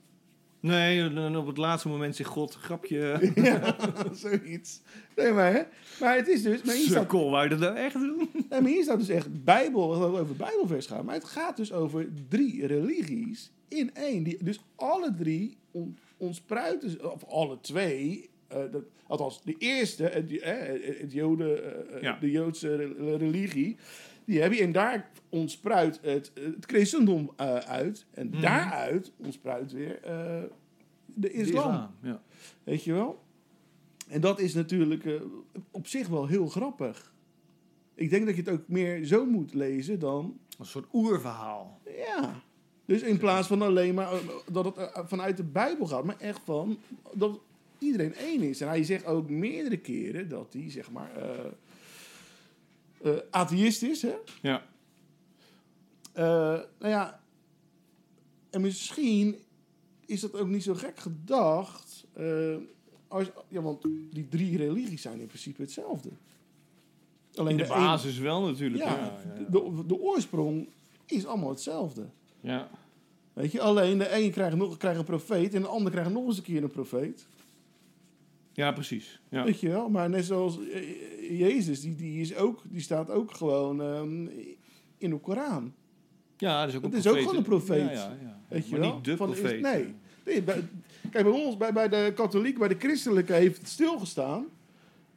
[0.61, 3.21] Nee, dan op het laatste moment zegt God, grapje.
[3.35, 3.77] ja,
[4.13, 4.81] zoiets.
[5.17, 5.63] Nee, maar, hè?
[6.01, 6.63] maar het is dus...
[6.63, 8.31] Maar hier, staat, Sukkel, wou je dat nou echt doen?
[8.51, 11.05] nee, maar hier staat dus echt Bijbel, over Bijbelvers gaat.
[11.05, 14.23] Maar het gaat dus over drie religies in één.
[14.23, 18.31] Die, dus alle drie on, ontspruiten, of alle twee...
[18.49, 22.19] eh, dat, althans, de eerste, het, eh, het Joden, eh, Ja.
[22.21, 23.77] de Joodse re- religie...
[24.25, 28.07] Die heb je, en daar ontspruit het, het christendom eh, uit.
[28.11, 28.41] En Mhm.
[28.41, 30.49] daaruit ontspruit weer eh, de
[31.15, 31.91] De islam.
[32.03, 32.23] Ja.
[32.65, 33.23] Weet je wel?
[34.09, 35.13] En dat is natuurlijk eh,
[35.71, 37.15] op zich wel heel grappig.
[37.95, 40.39] Ik denk dat je het ook meer zo moet lezen dan...
[40.59, 41.81] Een soort oerverhaal.
[42.07, 42.43] Ja,
[42.85, 44.19] Dus in plaats van alleen maar eh,
[44.53, 46.79] dat het eh, vanuit de Bijbel gaat, maar echt van
[47.15, 47.41] dat
[47.79, 48.61] iedereen één is.
[48.61, 51.45] En hij zegt ook meerdere keren dat hij, zeg maar, eh,
[53.03, 54.03] eh, atheïst is.
[54.03, 54.15] Hè?
[54.43, 54.63] Ja.
[56.13, 56.25] Eh,
[56.79, 57.21] nou ja,
[58.51, 59.37] en misschien
[60.07, 62.07] is dat ook niet zo gek gedacht.
[63.09, 66.09] als, ja, want die drie religies zijn in principe hetzelfde.
[67.35, 68.83] Alleen In de een- basis wel natuurlijk.
[68.85, 69.45] ja, Ja, ja, ja.
[69.51, 70.69] De, de oorsprong
[71.07, 72.07] is allemaal hetzelfde.
[72.41, 72.69] Ja.
[73.33, 76.27] Weet je, alleen de een krijgt, nog, krijgt een profeet en de ander krijgt nog
[76.27, 77.27] eens een keer een profeet.
[78.59, 79.21] Ja, precies.
[79.29, 79.45] Ja.
[79.45, 79.89] Weet je wel?
[79.89, 84.27] Maar net zoals eh, Jezus, die, die, is ook, die staat ook gewoon ehm,
[84.99, 85.73] in de Koran.
[86.37, 87.29] Ja, dat is ook Het een is ook profeet.
[87.29, 87.99] gewoon een profeet.
[87.99, 88.41] Ja, ja.
[88.49, 88.95] Weet je maar wel?
[88.95, 89.61] niet de Van is- profeet.
[89.61, 89.95] nee.
[90.25, 90.63] nee bij,
[91.11, 94.47] kijk, bij ons, bij, bij de katholiek, bij de christelijke heeft het stilgestaan.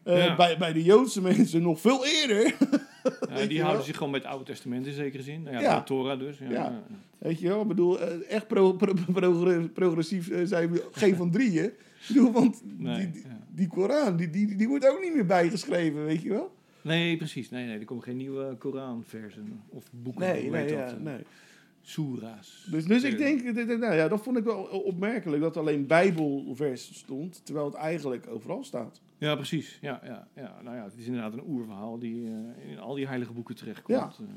[0.04, 2.56] Eh, bij, bij de Joodse mensen nog veel eerder.
[3.30, 5.42] Ja, die houden zich gewoon bij het Oude Testament in zekere zin.
[5.42, 5.78] Nou ja, Ja.
[5.80, 6.38] de Torah dus.
[6.50, 6.84] Ja.
[7.18, 7.62] Weet je wel?
[7.62, 11.66] Ik bedoel, eh, echt pro, pro- progr- progressief eh, zijn we geen van drieën.
[11.66, 16.06] Ik bedoel, want Nee, die, die, Koran, die, die, die wordt ook niet meer bijgeschreven,
[16.06, 16.56] weet je wel?
[16.84, 17.50] Nee, precies.
[17.50, 20.22] Nee, nee, er komen geen nieuwe Koranversen of boeken.
[20.22, 21.20] Nee, nee, ja, nee.
[21.82, 22.68] Soera's.
[22.72, 26.98] Dus, dus ik Eh, denk, nou ja, dat vond ik wel opmerkelijk dat alleen Bijbelvers
[26.98, 29.02] stond, terwijl het eigenlijk overal staat.
[29.18, 29.78] Ja, precies.
[29.82, 30.60] Ja, ja, ja.
[30.64, 33.98] Nou ja, het is inderdaad een oerverhaal die eh, in al die heilige boeken terechtkomt.
[34.18, 34.24] Ja.
[34.26, 34.30] Eh,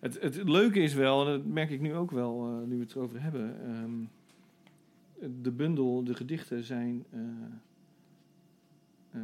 [0.00, 2.94] het, het leuke is wel, en dat merk ik nu ook wel, nu we het
[2.94, 3.56] erover hebben.
[3.64, 4.04] ehm,
[5.42, 7.04] de bundel, de gedichten zijn.
[9.12, 9.20] Eh,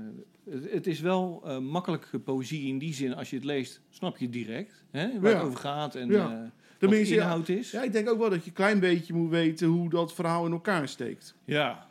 [0.50, 4.16] het, het is wel eh, makkelijke poëzie in die zin, als je het leest, snap
[4.16, 5.36] je direct hè, waar Ja.
[5.36, 6.32] het over gaat en Ja.
[6.32, 6.38] eh,
[6.80, 7.70] wat de ja, inhoud is.
[7.70, 10.46] ja, ik denk ook wel dat je een klein beetje moet weten hoe dat verhaal
[10.46, 11.34] in elkaar steekt.
[11.44, 11.86] Ja.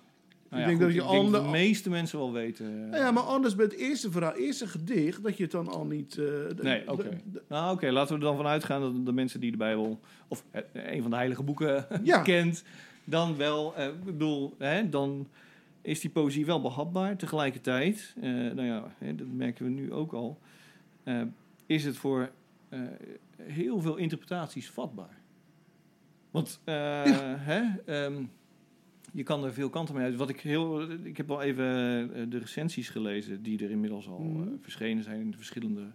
[0.49, 2.89] Nou ja, denk goed, dat je ik denk ander- de meeste mensen wel weten.
[2.89, 5.85] Nou ja, maar anders bij het eerste verhaal, eerste gedicht, dat je het dan al
[5.85, 6.19] niet...
[6.61, 7.21] Nee, oké.
[7.47, 10.43] Nou, oké, laten we er dan vanuit gaan dat de mensen die de Bijbel, of
[10.51, 12.21] eh, een van de heilige boeken Ja.
[12.33, 12.63] kent,
[13.03, 15.27] dan wel, eh, ik bedoel, hè, dan
[15.87, 17.17] is die poëzie wel behapbaar.
[17.17, 20.39] Tegelijkertijd, eh, nou ja, hè, dat merken we nu ook al,
[21.03, 21.21] eh,
[21.65, 22.31] is het voor
[22.69, 22.79] eh,
[23.41, 25.17] heel veel interpretaties vatbaar.
[26.31, 28.23] Want hè, ehm,
[29.13, 30.15] je kan er veel kanten mee uit.
[30.15, 34.49] Wat ik heel, ik heb wel even de recensies gelezen die er inmiddels al Mhm.
[34.61, 35.91] verschenen zijn in de verschillende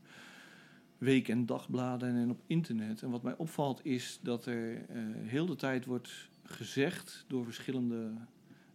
[0.99, 3.03] week- en dagbladen en op internet.
[3.03, 4.85] En wat mij opvalt is dat er
[5.23, 8.11] heel de tijd wordt gezegd door verschillende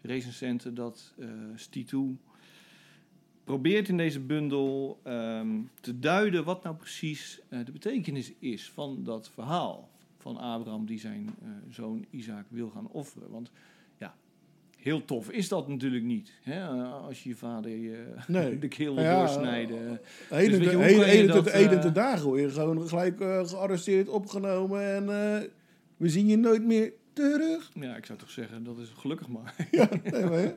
[0.08, 2.18] recensenten dat eh Stitu
[3.44, 5.48] probeert in deze bundel ehm,
[5.82, 11.00] te duiden wat nou precies eh, de betekenis is van dat verhaal van Abraham die
[11.00, 13.30] zijn eh, zoon Isaac wil gaan offeren.
[13.32, 13.52] Want
[13.98, 14.16] ja,
[14.78, 16.32] heel tof is dat natuurlijk niet.
[16.42, 16.68] Hè?
[16.84, 18.60] Als je je vader je, Nee.
[18.60, 20.00] de keel wil ja, doorsnijden.
[20.30, 20.72] Heden Dus te-
[21.44, 25.06] te- eh, te dagen word je gewoon gelijk gearresteerd, opgenomen en
[25.98, 27.72] we zien je nooit meer terug.
[27.74, 29.56] Ja, ik zou toch zeggen, dat is gelukkig maar.
[29.72, 30.54] Ja, nee, maar, hè?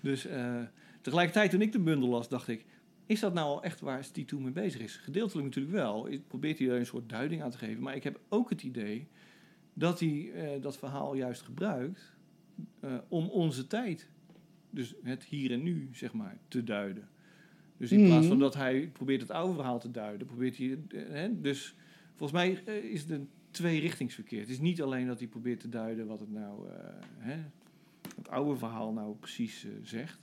[0.00, 0.62] Dus eh,
[1.00, 2.64] tegelijkertijd, toen ik de bundel las, dacht ik...
[3.06, 4.96] Is dat nou al echt waar Stitu mee bezig is?
[4.96, 6.10] Gedeeltelijk natuurlijk wel.
[6.10, 7.82] Ik probeert hij daar een soort duiding aan te geven.
[7.82, 9.08] Maar ik heb ook het idee
[9.74, 12.16] dat hij eh, dat verhaal juist gebruikt...
[12.80, 14.08] eh, om onze tijd,
[14.70, 17.08] dus het hier en nu, zeg maar, te duiden.
[17.76, 18.08] Dus in Mhm.
[18.08, 20.26] plaats van dat hij probeert het oude verhaal te duiden...
[20.26, 20.78] probeert hij...
[20.88, 21.74] eh, hè, dus
[22.14, 24.40] volgens mij is een tweerichtingsverkeer.
[24.40, 26.68] Het is niet alleen dat hij probeert te duiden wat het nou...
[26.68, 26.74] eh,
[27.18, 27.36] hè,
[28.16, 30.18] het oude verhaal nou precies eh, zegt.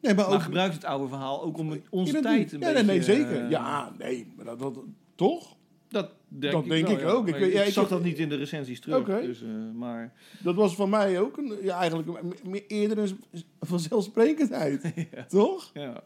[0.00, 0.42] Nee, maar Maar ook...
[0.42, 2.82] gebruikt het oude verhaal ook om onze tijd een ja, beetje...
[2.82, 3.44] nee, nee, zeker.
[3.44, 4.78] eh, ja, nee, maar dat, dat,
[5.14, 5.56] toch?
[5.88, 7.06] dat denk, dat ik, denk wel, ik ja.
[7.06, 7.28] ook.
[7.28, 9.20] Ik ja, zag dat niet in de recensies terug.
[9.20, 12.08] Dus, maar Dat was voor mij ook een, ja, eigenlijk
[12.44, 13.18] een- eerder een
[13.60, 14.92] vanzelfsprekendheid.
[15.28, 15.70] Toch?
[15.74, 16.02] ja,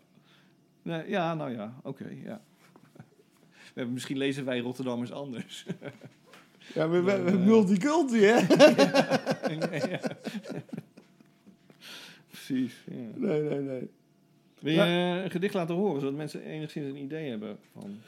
[0.82, 2.43] nee, ja nou ja, oké, ja.
[3.93, 5.66] Misschien lezen wij Rotterdammers anders.
[6.75, 8.37] Ja, we, we Dan, eh, multiculti, hè?
[9.89, 10.01] Ja.
[12.31, 12.75] Precies.
[13.14, 13.89] Nee, nee, nee.
[14.61, 14.81] Wil je
[15.25, 17.99] een gedicht laten horen, zodat mensen enigszins een idee hebben van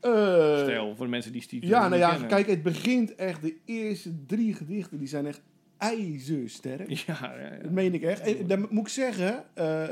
[0.00, 2.28] Eh, stijl, voor de mensen die Steve Ja, nou ja, kennen.
[2.28, 5.40] kijk, het begint echt, de eerste drie gedichten, die zijn echt
[5.78, 6.90] ijzersterk.
[6.90, 7.62] Ja, ja, ja.
[7.62, 8.20] Dat meen ik echt.
[8.20, 9.82] En dan moet ik zeggen, eh,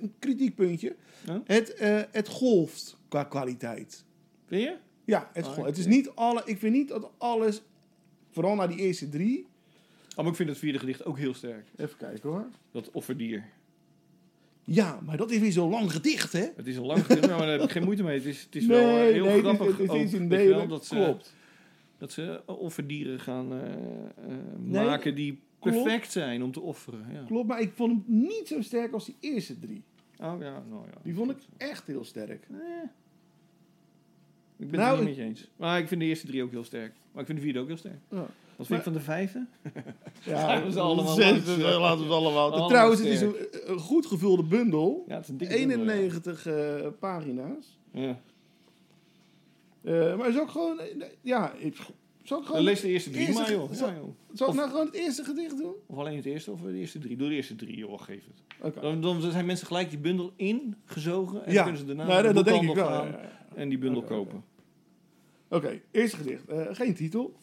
[0.00, 0.96] een kritiekpuntje.
[1.26, 1.36] Huh?
[1.44, 1.74] Het,
[2.10, 4.04] het golft qua kwaliteit.
[4.46, 4.76] Vind je?
[5.04, 7.62] Ja, het, Oh, het is niet alle, ik vind niet dat alles,
[8.30, 9.46] vooral naar die eerste drie.
[10.10, 11.66] Oh, maar ik vind het vierde gedicht ook heel sterk.
[11.76, 12.46] Even kijken hoor.
[12.70, 13.44] Dat offerdier.
[14.64, 16.46] Ja, maar dat is weer zo'n lang gedicht, hè?
[16.56, 18.18] Het is een lang gedicht, maar daar heb ik geen moeite mee.
[18.18, 20.28] Het is, het is nee, wel eh, heel nee, grappig Het is, het is ook,
[20.28, 21.34] wel, dat ze, Klopt.
[21.98, 25.82] dat ze offerdieren gaan eh, eh, Nee, maken die klopt.
[25.82, 27.06] perfect zijn om te offeren.
[27.12, 27.24] Ja.
[27.26, 29.82] Klopt, maar ik vond hem niet zo sterk als die eerste drie.
[30.18, 31.00] Oh ja, nou ja.
[31.02, 32.46] Die vond ik echt heel sterk.
[32.50, 32.58] Eh,
[34.62, 35.48] ik ben Nou, het er niet eens.
[35.56, 36.92] Maar ik vind de eerste drie ook heel sterk.
[37.12, 37.98] Maar ik vind de vierde ook heel sterk.
[38.10, 38.26] Ja.
[38.56, 39.46] Wat vind ik van de vijfde?
[40.24, 42.48] Ja, we ze allemaal zes, langs, eh, laten we ze allemaal.
[42.50, 43.34] Allemaal Trouwens, het is een,
[43.64, 45.04] een goed gevulde bundel.
[45.08, 45.92] Ja, het is een dikke bundel, ja.
[45.92, 47.78] 91 eh, pagina's.
[47.92, 48.20] Ja.
[49.82, 50.80] Eh, maar zou ik gewoon...
[51.20, 51.76] Ja, ik,
[52.22, 52.62] zal ik gewoon...
[52.62, 53.72] lees de eerste drie maar, joh.
[53.72, 54.08] zal- Ja, joh.
[54.32, 55.72] Zal ik Of- nou gewoon het eerste gedicht doen?
[55.86, 57.16] Of alleen het eerste of de eerste drie?
[57.16, 58.22] Doe de eerste drie, joh, geef
[58.60, 58.74] het.
[58.82, 61.44] Dan, dan zijn mensen gelijk die bundel ingezogen.
[61.44, 63.06] En Ja, dan kunnen ze daarna naar de dat denk ik wel.
[63.54, 64.44] En die bundel kopen.
[65.52, 66.46] Oké, eerste gedicht.
[66.46, 67.36] Eh, geen titel.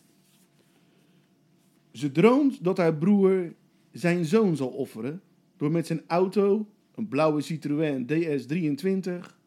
[1.92, 3.54] Ze droomt dat haar broer
[3.92, 5.22] zijn zoon zal offeren
[5.58, 9.38] door met zijn auto, een blauwe Citroën DS23,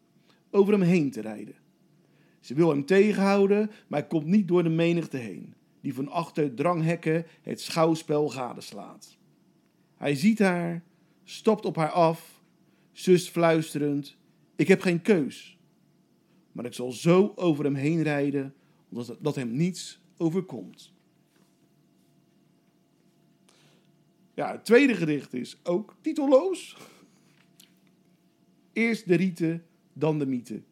[0.51, 1.55] over hem heen te rijden.
[2.41, 7.27] Ze wil hem tegenhouden, maar komt niet door de menigte heen, die van achter dranghekken
[7.43, 9.17] het schouwspel gadeslaat.
[9.97, 10.83] Hij ziet haar,
[11.25, 12.43] stapt op haar af,
[12.93, 14.17] zust fluisterend:
[14.57, 15.59] Ik heb geen keus.
[16.53, 18.55] Maar ik zal zo over hem heen rijden,
[18.89, 20.93] omdat dat hem niets overkomt.
[24.35, 26.77] Ja, het tweede gedicht is ook titelloos.
[28.73, 30.63] Eerst de rieten, dan de mythe.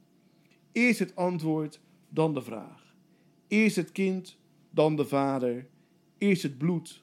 [0.73, 2.95] Eerst het antwoord, dan de vraag.
[3.49, 4.39] Eerst het kind,
[4.71, 5.69] dan de vader.
[6.19, 7.03] Eerst het bloed,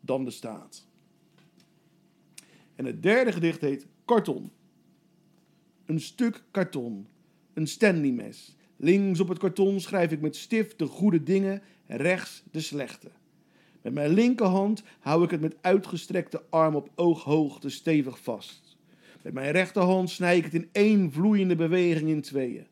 [0.00, 0.86] dan de staat.
[2.74, 4.50] En het derde gedicht heet Karton.
[5.84, 7.06] Een stuk karton.
[7.54, 8.56] Een Stanley-mes.
[8.76, 13.10] Links op het karton schrijf ik met stift de goede dingen, rechts de slechte.
[13.82, 18.76] Met mijn linkerhand hou ik het met uitgestrekte arm op ooghoogte stevig vast.
[19.22, 22.66] Met mijn rechterhand snij ik het in één vloeiende beweging in tweeën.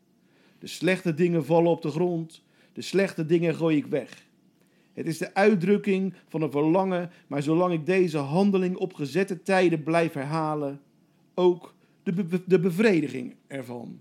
[0.58, 4.26] De slechte dingen vallen op de grond, de slechte dingen gooi ik weg.
[4.92, 9.82] Het is de uitdrukking van een verlangen, maar zolang ik deze handeling op gezette tijden
[9.82, 10.80] blijf herhalen,
[11.34, 14.00] ook de, de bevrediging ervan.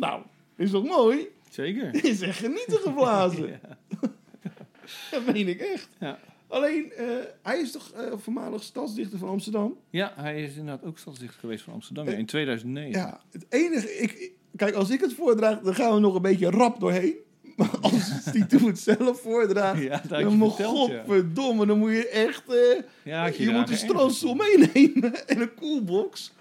[0.00, 0.22] Nou,
[0.56, 1.28] is toch mooi?
[1.50, 1.94] Zeker.
[2.04, 3.60] Is echt genieten geblazen.
[5.10, 5.88] Dat meen ik echt.
[5.98, 6.18] Ja.
[6.48, 7.06] Alleen, eh,
[7.42, 9.76] hij is toch eh, voormalig stadsdichter van Amsterdam?
[9.90, 13.00] Ja, hij is inderdaad ook stadsdichter geweest van Amsterdam ja, in 2009.
[13.00, 13.98] Ja, het enige...
[13.98, 17.14] Ik, kijk, als ik het voordraag, dan gaan we nog een beetje rap doorheen.
[17.56, 20.64] Maar als die toen het zelf voordraagt, Ja, dan moet ja.
[20.64, 22.42] godverdomme, dan moet je echt...
[22.48, 26.32] eh, Ja, je je moet een strandstoel meenemen en een koelbox.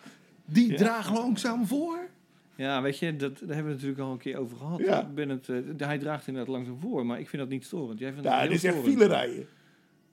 [0.45, 2.09] Die draagt langzaam voor.
[2.59, 4.79] Ja, weet je, dat, daar hebben we het natuurlijk al een keer over gehad.
[4.79, 5.01] Ja.
[5.01, 7.99] Ik ben het, eh, hij draagt inderdaad langzaam voor, maar ik vind dat niet storend.
[7.99, 9.47] Jij vindt Ja, dit is echt file rijden.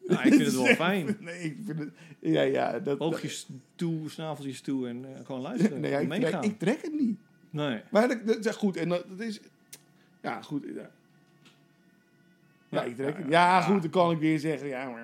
[0.07, 1.16] Nou, ik vind het wel fijn.
[1.20, 1.90] Nee, ik vind het...
[2.20, 2.78] Ja, ja.
[2.78, 5.80] Dat, Oogjes toe, snaveltjes toe en eh, gewoon luisteren.
[5.80, 6.40] Nee, ja, ik, meegaan.
[6.40, 7.18] trek, ik trek het niet.
[7.51, 7.82] Nee.
[7.90, 8.76] Maar dat, dat is goed.
[8.76, 9.40] En dat, dat is...
[10.22, 10.64] Ja, goed.
[10.74, 10.90] Ja,
[12.68, 13.28] ja ik trek het.
[13.28, 14.68] Ja, goed, dan kan ik weer zeggen.
[14.68, 14.94] Ja,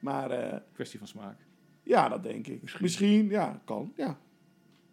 [0.00, 1.36] maar eh, Kwestie van smaak.
[1.82, 2.80] ja, dat denk ik.
[2.80, 3.28] Misschien.
[3.28, 3.92] ja, kan.
[3.96, 4.18] Ja.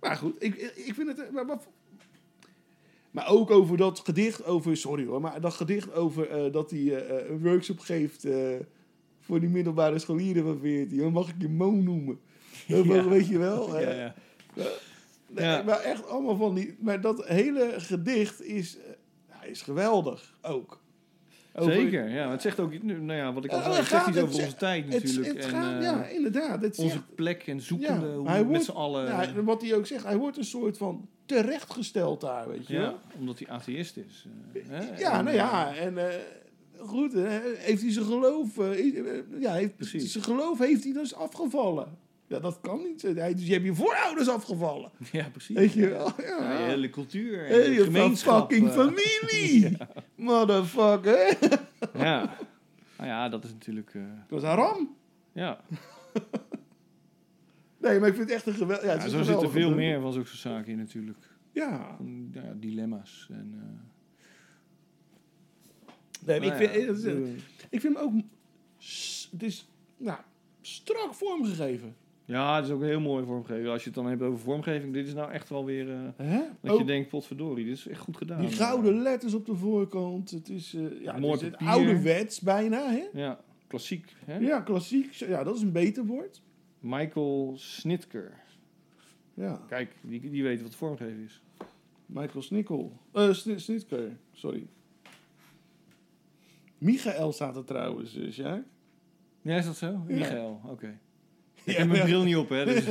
[0.02, 1.20] Maar goed, ik, ik vind het...
[1.20, 1.58] eh, Maar, maar,
[3.12, 4.78] maar ook over dat gedicht over...
[4.78, 8.28] Sorry hoor, maar dat gedicht over eh, dat hij eh, een workshop geeft...
[9.20, 10.98] voor die middelbare scholieren van 14.
[10.98, 12.20] Dan mag ik je Mo noemen.
[12.68, 13.08] Dat Ja.
[13.08, 13.80] Weet je wel?
[13.80, 14.14] Ja, ja.
[14.54, 15.64] Nee, Ja.
[15.64, 16.76] maar echt allemaal van die...
[16.80, 18.78] Maar dat hele gedicht is,
[19.30, 20.81] ja, is geweldig ook.
[21.56, 22.32] Over- Zeker, ja.
[22.32, 24.56] Het zegt ook, nou ja, wat ik al Ja, zei, het zegt iets over onze
[24.56, 25.28] tijd natuurlijk.
[25.28, 26.62] het en gaat, eh, ja, inderdaad.
[26.62, 29.06] Het onze plek en zoekende, Ja, hoe hij met z'n allen...
[29.06, 32.94] ja, wat hij ook zegt, hij wordt een soort van terechtgesteld daar, weet je ja,
[33.20, 34.26] omdat hij atheïst is.
[34.54, 34.98] eh, hè?
[34.98, 36.16] Ja, En, nou ja, en eh,
[36.78, 38.56] goed, hè, heeft hij zijn geloof...
[39.40, 40.12] ja, heeft, Precies.
[40.12, 41.98] zijn geloof heeft hij dus afgevallen.
[42.32, 43.02] Ja, dat kan niet.
[43.02, 43.14] Dus
[43.46, 44.92] je hebt je voorouders afgevallen.
[45.12, 45.56] Ja, precies.
[45.56, 46.12] Weet je wel?
[46.22, 48.40] Ja, je hele cultuur en je gemeenschap.
[48.52, 49.78] fucking familie!
[50.16, 51.38] Motherfucker!
[51.94, 52.20] Ja.
[52.98, 53.94] Nou ja, dat is natuurlijk...
[53.94, 54.96] eh, Dat was een ram.
[55.32, 55.62] ja,
[57.80, 58.86] Nee, maar ik vind het echt een geweldig...
[58.86, 61.18] Ja, ja zo zitten geweldige veel meer van zulke zaken in natuurlijk.
[61.52, 61.94] Ja.
[61.98, 63.28] Van, nou ja, dilemma's.
[63.32, 63.80] En, eh,
[66.26, 67.36] Nee, maar nou ik, vind, is- de-
[67.70, 68.14] ik vind hem ook...
[69.32, 70.20] Het is, nou,
[70.62, 71.96] strak vormgegeven.
[72.32, 73.72] Ja, het is ook heel mooi vormgegeven.
[73.72, 75.90] Als je het dan hebt over vormgeving, dit is nou echt wel weer...
[76.18, 78.40] eh, dat je denkt, potverdorie, dit is echt goed gedaan.
[78.42, 80.32] die gouden letters op de voorkant.
[80.32, 83.04] Het is, eh ja, Mooi het is het ouderwets bijna, hè?
[83.14, 84.16] Ja, klassiek.
[84.26, 84.38] Hè?
[84.38, 85.12] Ja, klassiek.
[85.14, 86.42] Ja, dat is een beter woord.
[86.80, 88.40] Michael Snitker.
[89.34, 91.42] Ja, Kijk, die, die weet wat vormgeven is.
[92.06, 92.98] Michael Snikkel.
[93.14, 94.68] Eh, Sni- Snitker, sorry.
[96.78, 98.64] Michael staat er trouwens, uh, Sjaak.
[99.42, 99.98] Ja, is dat zo?
[100.08, 101.00] Michael, oké.
[101.64, 102.66] Ik heb mijn bril niet op, hè.
[102.66, 102.86] Dus,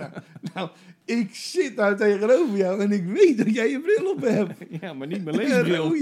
[0.54, 0.70] Nou,
[1.04, 4.52] ik zit daar tegenover jou en ik weet dat jij je bril op hebt.
[4.80, 5.94] ja, maar niet mijn leesbril.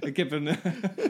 [0.00, 0.48] Ik heb, een,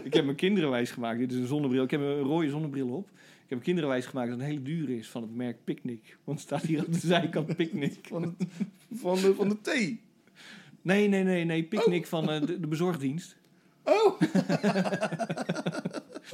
[0.04, 1.18] ik heb mijn kinderen wijs gemaakt.
[1.18, 1.84] Dit is een zonnebril.
[1.84, 3.06] Ik heb een rode zonnebril op.
[3.06, 5.56] Ik heb mijn kinderen wijs gemaakt dat het een hele duur is van het merk
[5.64, 6.16] Picnic.
[6.24, 7.98] Want het staat hier op de zijkant Picnic.
[8.02, 8.32] Van, het,
[8.94, 10.00] van, de, van de thee.
[10.82, 11.62] Nee, nee, nee, nee.
[11.62, 13.36] Picnic van eh, de, de bezorgdienst.
[13.84, 14.20] Oh!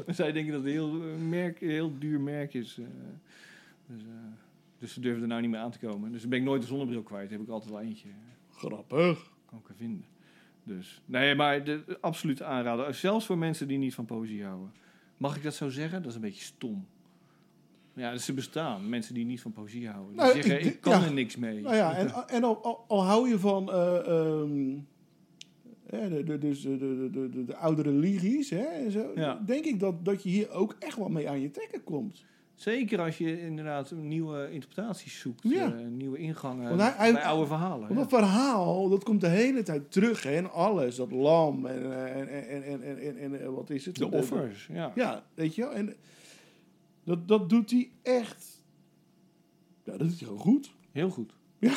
[0.08, 2.78] Zij denken dat het een heel, eh, merk, heel duur merk is.
[2.78, 2.84] eh.
[3.86, 4.08] dus, eh,
[4.78, 6.12] dus ze durven er nou niet meer aan te komen.
[6.12, 7.30] Dus dan ben ik nooit de zonnebril kwijt.
[7.30, 8.08] heb ik altijd wel eentje.
[8.50, 9.30] Grappig.
[9.46, 10.04] Kan ik er vinden.
[10.64, 12.94] Dus, nee, maar de, absolute aanrader.
[12.94, 14.72] Zelfs voor mensen die niet van poëzie houden.
[15.16, 16.00] Mag ik dat zo zeggen?
[16.02, 16.86] Dat is een beetje stom.
[17.94, 18.88] Ja, dus ze bestaan.
[18.88, 20.12] Mensen die niet van poëzie houden.
[20.12, 21.06] Die Nou, zeggen, ik- ik, kan ja.
[21.06, 21.60] er niks mee.
[21.60, 24.78] Nou ja, en, en al, al, al hou je van eh, ehm,
[25.90, 29.42] de, de, dus de, de, de, de, de oude religies, hè, en zo, Ja.
[29.46, 32.24] denk ik dat, dat je hier ook echt wel mee aan je trekken komt.
[32.54, 35.42] Zeker als je inderdaad nieuwe interpretaties zoekt.
[35.42, 35.74] Ja.
[35.74, 37.80] eh, nieuwe ingangen Want hij- hij- bij oude verhalen.
[37.80, 37.96] Want ja.
[38.00, 42.16] dat verhaal, dat komt de hele tijd terug, hè, en alles, dat lam en, eh,
[42.20, 43.96] en, en, en, en, en, en, eh, wat is het?
[43.96, 44.92] De offers, ja.
[44.94, 45.94] Ja, weet je wel, en
[47.04, 48.62] dat, dat doet hij echt,
[49.84, 50.72] ja, dat doet hij gewoon goed.
[50.90, 51.32] Heel goed.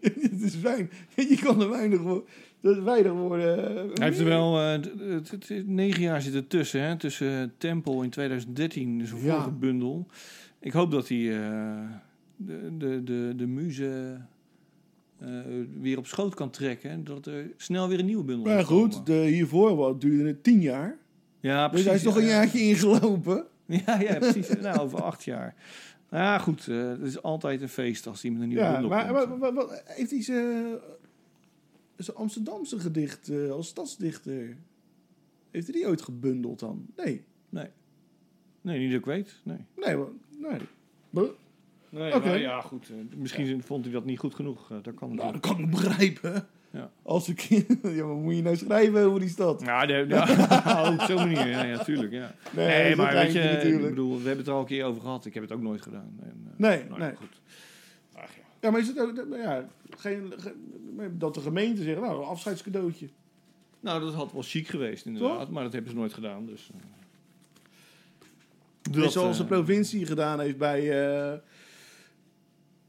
[0.00, 2.24] het is wijn, je kan er weinig, wo-
[2.60, 3.68] dat is weinig woorden.
[3.68, 4.78] eh, Hij heeft er wel eh,
[5.64, 6.82] negen jaar zitten tussen.
[6.82, 6.96] Hè?
[6.96, 9.30] Tussen Tempel in 2013, zijn Ja.
[9.32, 10.06] vorige bundel.
[10.60, 11.78] Ik hoop dat hij eh,
[12.36, 14.16] de, de, de, de muze
[15.18, 15.28] eh,
[15.80, 16.90] weer op schoot kan trekken.
[16.90, 20.28] En dat er snel weer een nieuwe bundel Maar gaat goed, de, hiervoor wat, duurde
[20.28, 20.96] het tien jaar.
[21.40, 21.86] Ja, Dus precies.
[21.86, 22.34] hij is toch een ja, ja.
[22.34, 23.44] jaartje ingelopen.
[23.86, 24.48] Ja, ja, precies.
[24.60, 25.54] nou, over acht jaar.
[26.10, 26.68] Nou ja, goed.
[26.68, 29.28] eh, het is altijd een feest als hij met een nieuwe Ja, bundel maar, komt.
[29.28, 30.66] maar, maar- maar heeft hij zijn
[32.04, 34.56] zijn Amsterdamse gedicht eh, als stadsdichter...
[35.50, 36.86] Heeft hij die ooit gebundeld dan?
[36.96, 37.24] Nee.
[37.48, 37.66] Nee.
[38.60, 39.40] Nee, niet dat ik weet.
[39.42, 39.56] Nee.
[39.76, 39.96] Nee,
[40.38, 40.58] nee.
[41.10, 41.28] Buh.
[41.88, 42.88] Nee, maar ja, goed.
[42.90, 44.70] eh, misschien vond hij dat niet goed genoeg.
[44.70, 45.42] eh, dat kan Nou, natuurlijk.
[45.42, 46.46] dat kan ik begrijpen.
[46.72, 46.90] Ja.
[47.02, 47.40] Als ik...
[47.98, 49.60] ja, wat moet je nou schrijven over die stad?
[49.62, 50.22] Ja, de, ja
[50.84, 51.48] oh, op zo'n manier.
[51.48, 52.12] Ja, ja, tuurlijk.
[52.12, 52.34] Ja.
[52.52, 53.88] Nee, maar weet je, geintje ik natuurlijk.
[53.88, 55.24] bedoel, we hebben het er al een keer over gehad.
[55.26, 56.16] Ik heb het ook nooit gedaan.
[56.22, 57.14] En, eh, Nee, nou nee.
[57.16, 57.40] Goed.
[58.60, 58.70] Ja.
[58.70, 59.16] Maar is het ook...
[59.16, 60.32] dat- Ja, geen,
[61.12, 63.08] dat de gemeente zegt, nou, een afscheidscadeautje.
[63.80, 65.50] Nou, dat had wel chic geweest inderdaad, Toch?
[65.50, 66.46] maar dat hebben ze nooit gedaan.
[66.46, 66.70] Dus.
[68.90, 71.38] Dat, zoals de provincie gedaan heeft bij eh,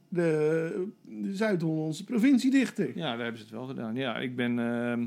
[0.08, 2.88] de, de Zuid-Hollandse provinciedichter.
[2.98, 3.96] Ja, daar hebben ze het wel gedaan.
[3.96, 5.06] Ja, ik ben ehm,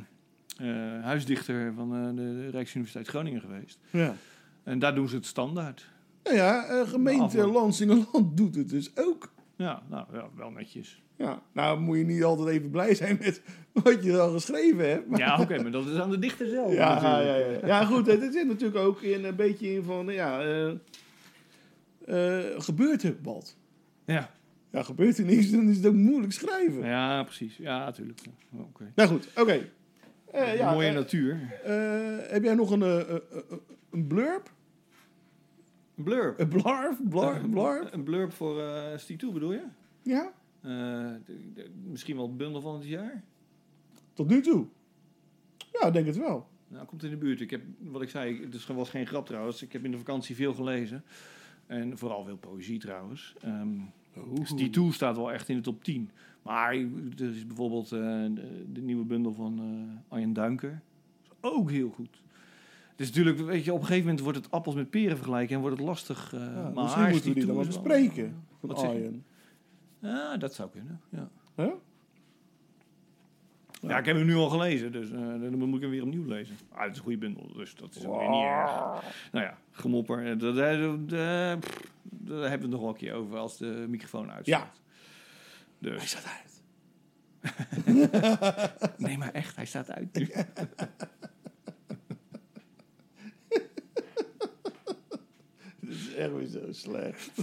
[0.59, 3.79] eh, huisdichter van eh, de Rijksuniversiteit Groningen geweest.
[3.91, 4.15] Ja.
[4.63, 5.89] En daar doen ze het standaard.
[6.25, 7.53] Nou ja, gemeente Afloop.
[7.55, 9.33] Lansingerland doet het dus ook.
[9.57, 11.03] Ja, nou ja, wel netjes.
[11.17, 13.43] Ja, nou moet je niet altijd even blij zijn met
[13.73, 15.09] wat je al geschreven hebt.
[15.09, 16.73] Maar- Ja, oké, maar dat is aan de dichter zelf.
[16.73, 17.61] ja, ja, natuurlijk.
[17.61, 17.85] ja, ja.
[17.85, 20.71] goed, het zit natuurlijk ook in een beetje in van, ja, eh,
[22.07, 23.57] eh, gebeurt er wat?
[24.07, 24.31] Ja,
[24.71, 26.85] Ja, gebeurt er niks, dan is het ook moeilijk schrijven.
[26.87, 27.57] ja precies.
[27.57, 28.21] Ja, natuurlijk.
[28.53, 28.93] Oké.
[28.95, 29.61] Nou goed, oké.
[30.33, 31.39] Eh, ja, Mooie natuur.
[32.29, 32.83] heb jij nog een,
[33.91, 34.51] een blurb?
[35.97, 36.39] Een blurb.
[36.41, 37.01] Een blarf?
[37.09, 37.93] Blar, blarf?
[37.93, 39.65] Een blurb voor eh Stiet toe, bedoel je?
[40.03, 41.11] Ja, Eh,
[41.91, 43.25] misschien wel het bundel van het jaar?
[44.13, 44.67] tot nu toe.
[45.73, 46.47] Ja, ik denk het wel.
[46.69, 47.41] Nou, komt in de buurt.
[47.41, 49.63] Ik heb, wat ik zei, het is- was geen grap trouwens.
[49.63, 51.05] Ik heb in de vakantie veel gelezen.
[51.67, 53.35] En vooral veel poëzie trouwens.
[53.41, 53.69] Ehm
[54.57, 56.11] Die Toe staat wel echt in de top 10.
[56.43, 58.01] Maar er is bijvoorbeeld eh,
[58.35, 60.81] de, de nieuwe bundel van eh Arjen Duinker.
[61.23, 62.23] Is ook heel goed.
[62.97, 65.61] Is natuurlijk, weet je, op een gegeven moment wordt het appels met peren vergelijken en
[65.61, 66.33] wordt het lastig.
[66.35, 68.45] eh Ja, maar misschien moeten we die dan wel is wel- bespreken.
[68.61, 68.83] Van Wat?
[68.83, 69.25] Arjen.
[69.99, 71.01] Ja, dat zou kunnen.
[71.09, 71.29] Ja.
[71.57, 71.71] Huh?
[73.81, 76.25] Ja, ik heb hem nu al gelezen, dus eh, dan moet ik hem weer opnieuw
[76.25, 76.57] lezen.
[76.73, 78.71] Ah, het is een goede bundel, dus dat is ook weer niet erg.
[79.33, 80.99] Nou ja, gemopper, eh, dat, eh, eh,
[82.03, 84.81] daar hebben we het nog wel een keer over als de microfoon uitstaat.
[85.81, 86.63] Hij Dus, staat uit.
[88.99, 90.29] nee, maar echt, hij staat uit nu.
[95.81, 97.31] Dit is echt weer zo slecht.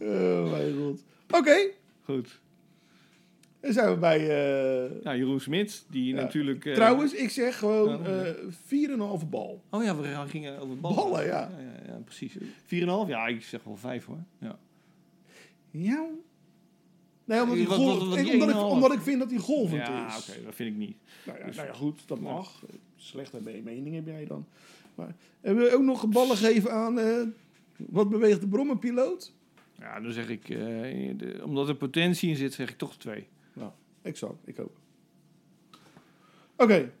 [0.00, 1.04] oh mijn god.
[1.30, 1.70] Oké,
[2.04, 2.40] Goed.
[3.60, 4.18] dan zijn we bij...
[4.20, 6.20] eh, Ja, Jeroen Smit, die Ja.
[6.20, 6.64] natuurlijk...
[6.64, 9.62] eh, Trouwens, ik zeg gewoon Ja, eh 4,5 bal.
[9.70, 10.96] Oh ja, we gingen over ballen.
[10.96, 11.50] Ballen, ja.
[11.58, 12.34] Ja, ja, ja, precies.
[12.38, 12.38] 4,5?
[13.06, 14.24] Ja, ik zeg wel 5 hoor.
[14.38, 14.58] Ja.
[15.70, 16.06] Ja.
[17.24, 18.56] Nee, omdat, golf- omdat, ik, 1,5.
[18.56, 20.28] omdat ik vind dat hij golvend Ja, is.
[20.30, 20.96] oké, dat vind ik niet.
[21.26, 22.62] Nou, ja, nou ja, goed, dat mag.
[22.96, 24.46] Slechte me- mening heb jij dan.
[24.94, 26.98] Maar hebben we ook nog ballen geven aan...
[26.98, 27.22] eh,
[27.76, 29.32] wat beweegt de brommenpiloot?
[29.78, 30.58] Ja, dan zeg ik, eh,
[31.16, 33.26] de- omdat er potentie in zit, zeg ik toch 2.
[33.52, 33.70] Nou,
[34.02, 34.34] exact.
[34.44, 34.76] Ik ook.
[36.56, 36.92] Oké.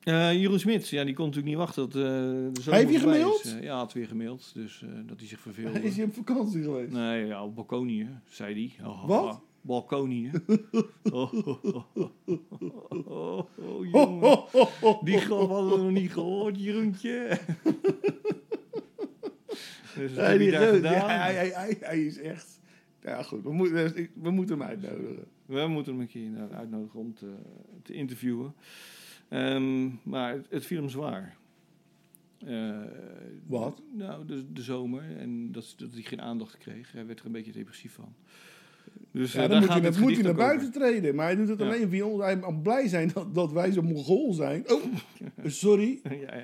[0.00, 1.82] Eh, Jeroen Smits, ja, die kon natuurlijk niet wachten.
[1.90, 3.44] Dat, eh, de zomer Heeft hij voorbij gemaild?
[3.44, 3.56] is.
[3.60, 4.50] Ja, had weer gemaild.
[4.54, 5.82] Dus eh, dat hij zich verveelde.
[5.82, 6.92] Is hij op vakantie geweest?
[6.92, 8.86] Nee, ja, op Balkonië, zei hij.
[8.86, 9.40] Oh, Wat?
[9.62, 10.30] Balkonië.
[11.12, 13.90] oh, oh, oh, oh, oh, oh, Ho, jongen.
[13.90, 14.49] ho, ho, ho.
[15.02, 17.28] Die grap hadden we nog niet gehoord, Jeroentje.
[19.96, 22.60] dus Ja, die hij, hij, hij, hij is echt...
[23.02, 23.42] Ja, goed.
[23.42, 25.24] We, moeten we moeten hem uitnodigen.
[25.46, 27.34] We moeten hem een keer uitnodigen om te,
[27.82, 28.54] te interviewen.
[29.28, 31.36] Ehm, maar het, het viel hem zwaar.
[32.38, 32.80] Eh,
[33.46, 33.82] Wat?
[33.92, 35.16] Nou, de, de zomer.
[35.16, 36.92] En dat, dat hij geen aandacht kreeg.
[36.92, 38.14] Hij werd er een beetje depressief van.
[39.12, 41.14] Dus Ja, eh, dan moet hij, moet naar buiten treden.
[41.14, 41.64] Maar hij doet het Ja.
[41.64, 42.22] alleen via ons.
[42.22, 44.64] Hij mag blij zijn dat, dat wij zo mongool zijn.
[44.70, 44.82] Oh,
[45.44, 46.00] sorry.
[46.26, 46.34] ja,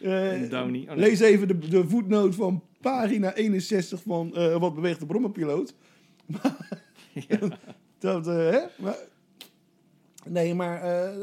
[0.00, 0.80] ja, Downey.
[0.80, 0.96] Oh, nee.
[0.96, 5.74] Lees even de, de voetnoot van pagina 61 van eh, Wat beweegt de brommerpiloot.
[7.98, 8.58] dat, hè?
[8.78, 8.96] Maar,
[10.26, 10.82] nee, maar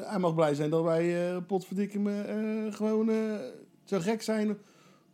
[0.10, 3.10] hij mag blij zijn dat wij potverdikke me eh, gewoon
[3.84, 4.58] zo gek zijn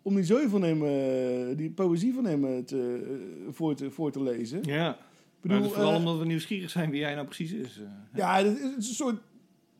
[0.03, 3.91] om die zooi van hem, eh, die poëzie van hem eh, te, eh, voor, te,
[3.91, 4.59] voor te lezen.
[4.63, 4.97] Ja.
[5.41, 7.81] Maar is vooral omdat we nieuwsgierig zijn wie hij nou precies is.
[8.13, 9.21] Ja, het is een soort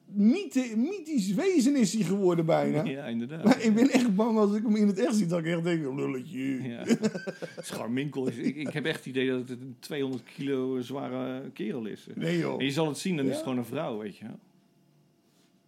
[0.06, 2.84] mythe, mythisch wezen is hij geworden bijna.
[3.00, 3.44] ja, inderdaad.
[3.44, 5.64] Maar ik ben echt bang als ik hem in het echt zie, dat ik echt
[5.64, 6.64] denk, oh, lulletje.
[6.64, 6.84] Ja.
[7.62, 8.38] Scharminkel is.
[8.38, 12.08] Ik, ik heb echt het idee dat het een 200 kilo zware kerel is.
[12.16, 12.60] Nee joh.
[12.60, 14.40] En je zal het zien, dan is het gewoon een vrouw, weet je wel.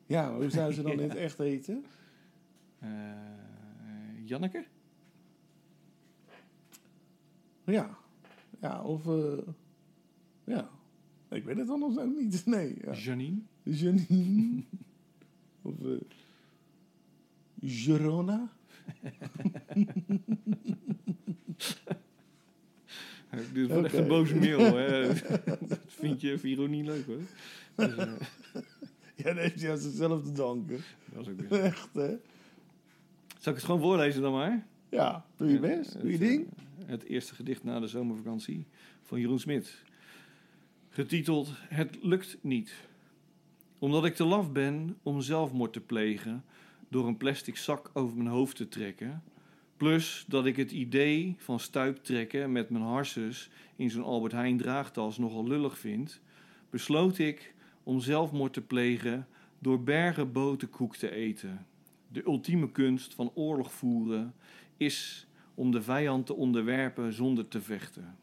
[0.06, 1.86] Ja, hoe zou ze dan in het echt heten?
[2.80, 2.90] Eh,
[4.26, 4.66] Janneke?
[7.66, 7.98] Ja.
[8.62, 9.08] Ja, of...
[9.08, 9.38] eh,
[10.44, 10.70] ja.
[11.30, 12.46] Ik weet het anders ook niet.
[12.56, 12.76] Nee.
[12.86, 12.94] Ja.
[12.94, 13.40] Janine?
[13.64, 14.64] Janine.
[15.62, 15.74] of...
[15.86, 16.00] eh
[17.62, 18.50] Gerona.
[23.54, 24.02] Dit wordt echt Oké.
[24.04, 24.76] een boze mail.
[24.76, 25.08] Hè.
[25.68, 27.20] dat vind je Viro niet leuk hoor.
[27.76, 28.12] Dus, eh,
[29.16, 30.80] Ja, dat heeft aan zichzelf te danken.
[31.14, 31.42] dat is ook.
[31.52, 32.16] Echt, hè?
[33.46, 34.66] Zal ik het gewoon voorlezen dan maar?
[34.90, 35.94] Ja, doe je best.
[35.94, 36.48] Doe je Het, ding.
[36.80, 38.66] eh, Het eerste gedicht na de zomervakantie
[39.04, 39.84] van Jeroen Smit.
[40.90, 42.74] Getiteld Het lukt niet.
[43.80, 46.44] Omdat ik te laf ben om zelfmoord te plegen
[46.90, 49.24] door een plastic zak over mijn hoofd te trekken.
[49.78, 55.18] Plus dat ik het idee van stuiptrekken met mijn harses in zo'n Albert Heijn draagtas
[55.18, 56.22] nogal lullig vind,
[56.70, 59.28] besloot ik om zelfmoord te plegen
[59.60, 61.66] door bergen boterkoek te eten.
[62.16, 64.34] De ultieme kunst van oorlog voeren
[64.78, 68.18] is om de vijand te onderwerpen zonder te vechten.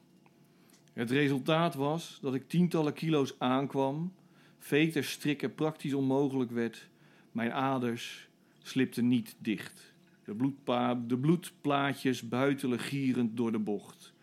[0.92, 4.12] Het resultaat was dat ik tientallen kilo's aankwam,
[4.58, 6.88] veters strikken praktisch onmogelijk werd,
[7.32, 8.28] mijn aders
[8.62, 9.94] slipten niet dicht.
[10.24, 14.14] De, bloedpa- de bloedplaatjes buitelen gierend door de bocht.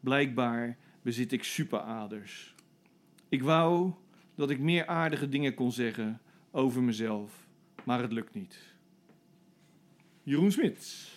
[0.00, 2.54] Blijkbaar bezit ik superaders.
[3.28, 3.92] Ik wou
[4.34, 6.20] dat ik meer aardige dingen kon zeggen
[6.50, 7.46] over mezelf,
[7.84, 8.73] maar het lukt niet.
[10.24, 11.12] Jeroen Smit.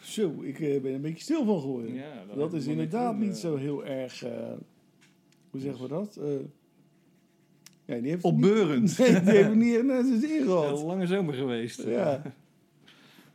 [0.00, 1.94] Zo, ik eh, ben er een beetje stil van geworden.
[1.94, 4.22] Ja, dat is inderdaad niet niet zo heel erg...
[4.24, 4.30] eh,
[5.50, 6.16] hoe zeggen we dat?
[6.16, 6.28] Eh,
[7.84, 8.80] ja, die heeft Opbeurend.
[8.82, 10.82] Niet, nee, die heeft niet naar zijn zin Een gehad.
[10.82, 11.82] lange zomer geweest.
[11.82, 12.22] Ja.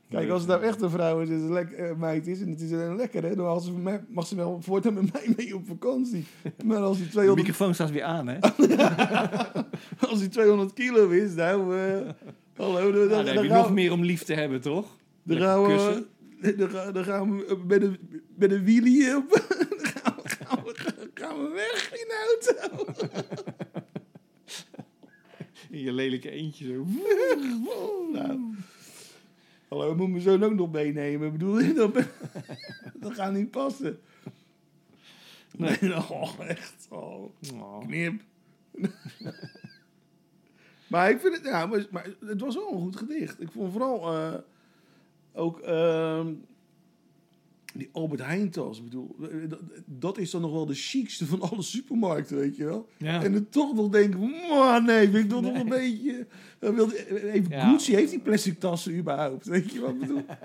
[0.10, 2.50] Kijk, als het nou echt een vrouw is en een lek, eh, meid is en
[2.50, 5.34] het is een lekker, hè, dan mag ze, me- mag ze wel voortaan met mij
[5.38, 6.26] mee op vakantie.
[6.66, 8.40] Maar als die De 200, microfoon staat weer aan, hè?
[10.10, 12.10] als die 200 kilo is, nou, eh,
[12.60, 14.98] hallo, dan, Ja, dan, dan heb je nog meer om lief te hebben, toch?
[15.24, 16.06] dan gaan we,
[16.94, 17.98] dan gaan, we met een,
[18.36, 19.30] met een wheelie op.
[19.70, 22.86] Dan gaan we, gaan, we, gaan we weg in de auto.
[25.70, 26.86] In je lelijke eentje zo.
[28.14, 28.56] Nou,
[29.68, 31.32] hallo, moet mijn zoon ook nog meenemen?
[31.32, 31.94] Bedoel je, dat,
[32.94, 34.00] dat gaat niet passen.
[35.58, 36.88] Nee, oh, echt.
[36.90, 37.32] Oh.
[37.80, 38.22] knip.
[40.90, 43.42] Maar ik vind het, ja, maar, maar het was wel een goed gedicht.
[43.42, 44.34] Ik vond vooral eh,
[45.34, 46.28] ook ehm,
[47.74, 48.78] die Albert Heijn tas.
[48.78, 52.56] Ik bedoel, eh, dat, dat is dan nog wel de chicste van alle supermarkten, weet
[52.56, 52.88] je wel.
[52.98, 53.24] Ja.
[53.24, 56.28] En dan toch nog denken, man, nee, vind ik dat nog een beetje...
[56.60, 57.70] Dan wil, even Ja.
[57.70, 60.26] Gucci heeft die plastic tassen überhaupt, weet je wat ik bedoel?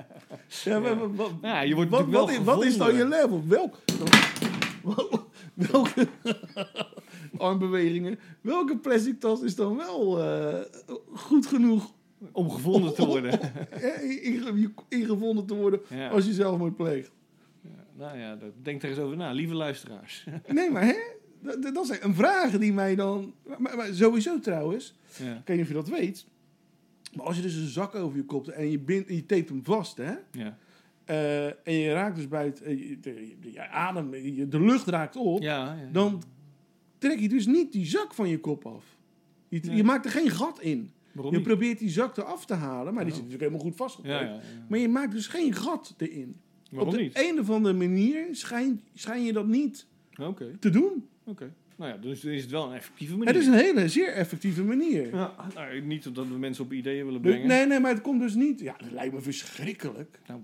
[0.64, 3.09] Ja, maar, wat, wat, Ja, je wordt wat, wat, wel is, wat is dan je
[3.09, 3.42] level?
[3.47, 3.78] Welk,
[5.55, 6.09] welke
[7.39, 10.61] armbewegingen, welke plastic tas is dan wel eh,
[11.14, 11.93] goed genoeg
[12.32, 13.41] Om gevonden te worden.
[14.22, 16.09] inge- ingevonden te worden Ja.
[16.09, 17.11] als je zelfmoord pleegt?
[17.97, 19.32] Nou ja, dat- denk er eens over na.
[19.32, 20.26] Lieve luisteraars.
[20.49, 20.95] Nee, maar hè?
[21.43, 23.35] Dat, dat- zijn een vragen die mij dan...
[23.59, 25.32] Maar, maar sowieso trouwens, Ja.
[25.35, 26.26] ik weet niet of je dat weet...
[27.14, 29.49] Maar als je dus een zak over je kop en je, bindt, en je tapet
[29.49, 30.12] hem vast, hè?
[30.30, 30.59] Ja.
[31.05, 32.62] eh, en je raakt dus bij het...
[32.66, 35.43] je, de, je adem, je- de lucht raakt op...
[35.43, 35.89] Ja, ja.
[35.93, 36.22] dan
[37.05, 38.84] trek je dus niet die zak van je kop af.
[39.48, 39.76] Je, Nee.
[39.76, 40.92] je maakt er geen gat in.
[41.12, 41.46] Waarom je niet?
[41.46, 44.20] probeert die zak eraf te halen, maar die zit natuurlijk helemaal goed vastgepakt.
[44.20, 44.40] Ja, ja, ja.
[44.68, 46.36] Maar je maakt dus geen gat erin.
[46.70, 47.18] Waarom Op de niet?
[47.18, 49.86] een of andere manier schijn, schijn je dat niet
[50.61, 51.09] te doen.
[51.24, 51.52] oké.
[51.76, 53.26] Nou ja, dus is het wel een effectieve manier.
[53.34, 55.14] Het is een hele zeer effectieve manier.
[55.14, 57.46] Ja, nou, niet omdat we mensen op ideeën willen brengen.
[57.46, 58.61] nee, nee, maar het komt dus niet.
[58.61, 60.18] Ja, dat lijkt me verschrikkelijk.
[60.26, 60.38] Maar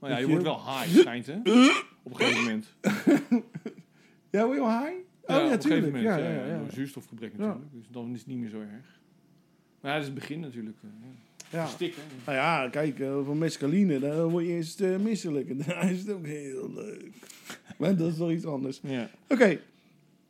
[0.00, 1.36] Nou ja, je wordt wel high, schijnt hè?
[2.02, 2.74] Op een gegeven moment.
[4.30, 4.96] Ja, word je al high?
[5.26, 5.92] Oh Ja, ja, op een gegeven tuurlijk.
[5.92, 6.04] moment.
[6.04, 6.70] Ja, Ja, ja, ja.
[6.70, 7.38] Zuurstofgebrek Ja.
[7.46, 7.72] natuurlijk.
[7.72, 9.00] Dus dan is het niet meer zo erg.
[9.80, 10.76] Maar ja, dat is het begin natuurlijk.
[10.82, 10.88] eh,
[11.50, 11.58] Ja.
[11.58, 11.66] Ja.
[11.66, 12.02] Stik, hè?
[12.24, 15.48] Nou ja, kijk, eh, van mescaline, dan word je eerst eh, misselijk.
[15.50, 17.10] En daarna is het ook heel leuk.
[17.78, 18.80] maar dat is nog iets anders.
[18.82, 19.10] Ja.
[19.28, 19.58] Oké.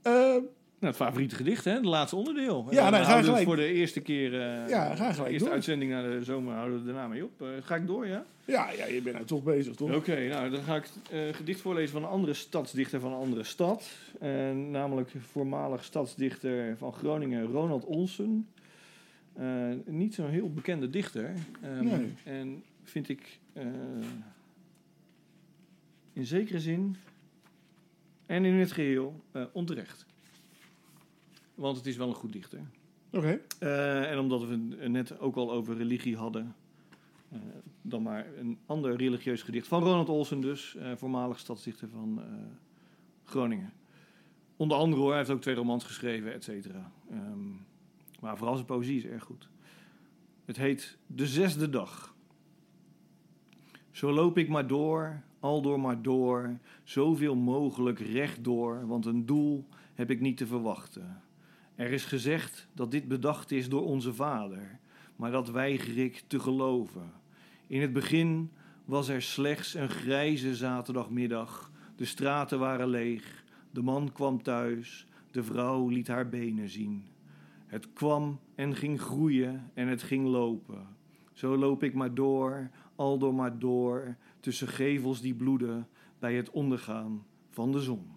[0.03, 0.37] eh,
[0.79, 1.73] Nou, het favoriete gedicht, hè?
[1.73, 2.67] Het laatste onderdeel.
[2.71, 3.45] Ja, nou, ga gelijk.
[3.45, 4.41] voor de eerste keer...
[4.41, 5.55] eh, Ja, ga de gelijk eerste door.
[5.55, 7.43] uitzending naar de zomer houden we daarna mee op.
[7.43, 8.25] Eh, ga ik door, ja?
[8.45, 9.95] ja, ja, je bent nou toch bezig, toch?
[9.95, 13.45] Oké, nou dan ga ik eh gedicht voorlezen van een andere stadsdichter van een andere
[13.45, 13.91] stad.
[14.71, 18.49] Namelijk voormalig stadsdichter van Groningen, Ronald Olsen.
[19.85, 21.33] Niet zo'n heel bekende dichter.
[21.63, 22.15] Ehm, Nee.
[22.25, 23.39] En vind ik
[26.13, 26.97] in zekere zin
[28.27, 30.06] en in het geheel eh, onterecht.
[31.57, 32.61] Want het is wel een goed dichter.
[33.11, 33.41] Oké.
[33.59, 36.55] Eh, en omdat we het net ook al over religie hadden,
[37.29, 37.39] eh,
[37.83, 42.21] dan maar een ander religieus gedicht van Ronald Olsen dus, eh, voormalig stadsdichter van
[43.25, 43.73] Groningen.
[44.57, 46.93] Onder andere hoor, hij heeft ook twee romans geschreven, et cetera.
[47.11, 47.49] Ehm,
[48.21, 49.49] maar vooral zijn poëzie is erg goed.
[50.45, 52.15] Het heet De Zesde Dag.
[53.91, 59.67] Zo loop ik maar door, al door maar door, zoveel mogelijk rechtdoor, want een doel
[59.95, 61.23] heb ik niet te verwachten.
[61.77, 64.79] Er is gezegd dat dit bedacht is door onze vader,
[65.17, 67.13] maar dat weiger ik te geloven.
[67.67, 68.51] In het begin
[68.85, 71.71] was er slechts een grijze zaterdagmiddag.
[71.97, 77.05] De straten waren leeg, de man kwam thuis, de vrouw liet haar benen zien.
[77.67, 80.87] Het kwam en ging groeien en het ging lopen.
[81.33, 86.51] Zo loop ik maar door, al door maar door, tussen gevels die bloeden bij het
[86.51, 88.16] ondergaan van de zon.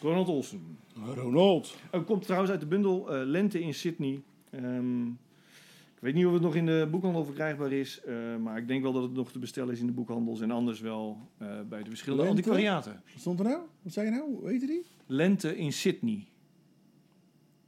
[0.00, 0.78] Ronald Olsen.
[1.14, 1.76] Ronald.
[1.90, 4.22] Het komt trouwens uit de bundel eh, Lente in Sydney.
[4.50, 8.68] Ehm, ik weet niet of het nog in de boekhandel verkrijgbaar is, eh, maar ik
[8.68, 11.60] denk wel dat het nog te bestellen is in de boekhandels en anders wel eh,
[11.68, 12.38] bij de verschillende Lente?
[12.38, 13.02] antiquariaten.
[13.12, 13.62] Wat stond er nou?
[13.82, 14.34] Wat zei je nou?
[14.34, 14.84] Hoe heette die?
[15.06, 16.28] Lente in Sydney.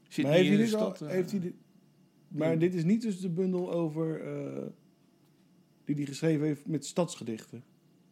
[0.09, 1.55] Sydney maar heeft hij al- heeft hij dit,
[2.29, 4.21] maar dit is niet dus de bundel over...
[5.85, 7.63] die hij geschreven heeft met stadsgedichten.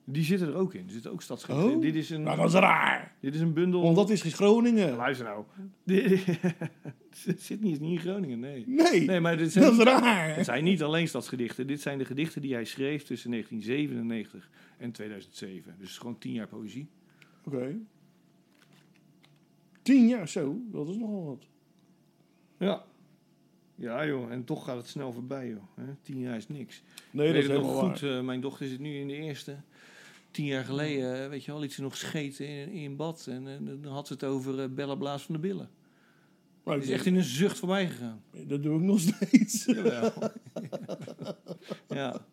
[0.08, 0.84] Die zitten er ook in.
[0.86, 1.76] Er zitten ook stadsgedichten in.
[1.76, 1.82] Oh.
[1.82, 3.14] Dit is een, Nou, dat is raar.
[3.20, 3.82] dit is een bundel.
[3.82, 4.96] Want dat is geen Groningen.
[4.96, 5.44] Luister nou.
[5.84, 6.24] Dit-
[7.38, 8.64] Sydney is niet in Groningen, nee.
[8.66, 10.36] Nee, Nee, maar dit dat zijn, is raar.
[10.36, 11.66] het zijn niet alleen stadsgedichten.
[11.66, 15.74] Dit zijn de gedichten die hij schreef tussen 1997 en 2007.
[15.78, 16.88] Dus gewoon tien jaar poëzie.
[17.44, 17.76] Oké.
[19.82, 21.46] Tien jaar zo, dat is nogal wat.
[22.58, 22.84] Ja.
[23.74, 24.30] Ja, joh.
[24.32, 25.62] En toch gaat het snel voorbij, joh.
[25.74, 25.84] Hè?
[26.02, 26.82] Tien jaar is niks.
[27.10, 28.08] Nee, dat weet is het helemaal nog goed.
[28.10, 29.56] eh, mijn dochter zit nu in de eerste.
[30.36, 33.26] Tien jaar geleden, eh, weet je wel, liet ze nog scheten in, in bad.
[33.26, 33.44] En
[33.82, 35.70] dan had ze het over eh, Bella Blaas van de Billen.
[36.62, 38.22] Maar Het is echt in een zucht voorbij gegaan.
[38.46, 39.64] Dat doe ik nog steeds.
[39.64, 40.12] Jawel.
[41.88, 42.12] ja.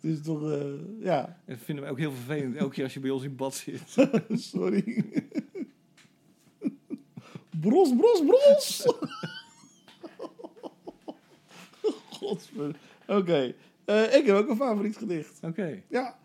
[0.00, 0.64] Het is toch, eh,
[1.00, 2.56] ja, dat vinden we ook heel vervelend.
[2.56, 3.82] Elke keer als je bij ons in bad zit.
[4.52, 5.04] sorry.
[7.60, 8.86] Bros, bros, bros.
[12.10, 12.76] Godver.
[13.06, 13.54] Oké,
[13.86, 15.38] ik heb ook een favoriet gedicht.
[15.42, 15.82] Oké.
[15.88, 16.19] Ja.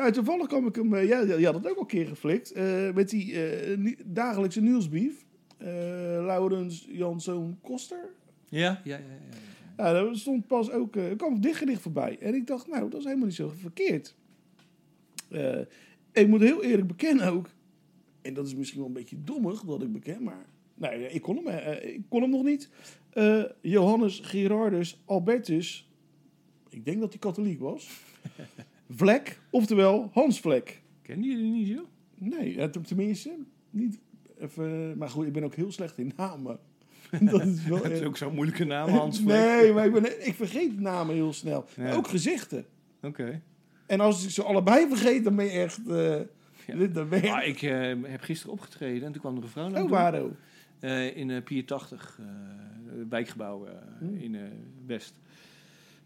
[0.00, 0.94] Nou, toevallig kwam ik hem...
[0.94, 2.52] eh, ja, je had het ook al een keer geflikt.
[2.52, 5.24] eh, met die eh, dagelijkse nieuwsbrief.
[5.56, 5.68] Eh,
[6.24, 8.08] Laurens Janszoon Koster.
[8.48, 8.80] Ja?
[8.84, 9.36] Ja, ja, ja.
[9.76, 10.96] Ja, daar stond pas ook...
[10.96, 12.18] er kwam een dichtgedicht voorbij.
[12.18, 14.16] En ik dacht, nou, dat is helemaal niet zo verkeerd.
[16.12, 17.48] Ik moet heel eerlijk bekennen ook...
[18.22, 20.46] En dat is misschien wel een beetje dommig dat ik beken, maar...
[20.74, 22.70] Nee, ik kon hem, ik kon hem nog niet.
[23.60, 25.88] Johannes Gerardus Albertus...
[26.68, 27.88] Ik denk dat hij katholiek was.
[28.90, 30.82] Vlek, oftewel Hans Vlek.
[31.02, 31.86] Kennen jullie niet, joh?
[32.18, 33.36] Nee, tenminste,
[33.70, 33.98] niet
[34.38, 34.98] even...
[34.98, 36.58] Maar goed, ik ben ook heel slecht in namen.
[37.20, 39.36] dat is wel Het is ook zo'n moeilijke naam, Hans Vlek.
[39.36, 41.64] Nee, maar ik, ben, ik vergeet namen heel snel.
[41.76, 41.92] Ja.
[41.94, 42.64] Ook gezichten.
[43.02, 43.42] Oké.
[43.86, 45.88] En als ik ze allebei vergeet, dan ben je echt...
[45.88, 46.16] eh,
[46.66, 46.86] Ja.
[46.86, 49.68] Dan ben je Ah, ik eh, heb gisteren opgetreden en toen kwam er een vrouw
[49.68, 49.96] naar Oh, toe.
[49.96, 50.36] Waro.
[50.80, 52.26] Eh, in uh, Pier 80, eh,
[53.08, 53.66] wijkgebouw
[53.98, 54.14] Hmm.
[54.14, 54.36] in
[54.86, 55.14] West.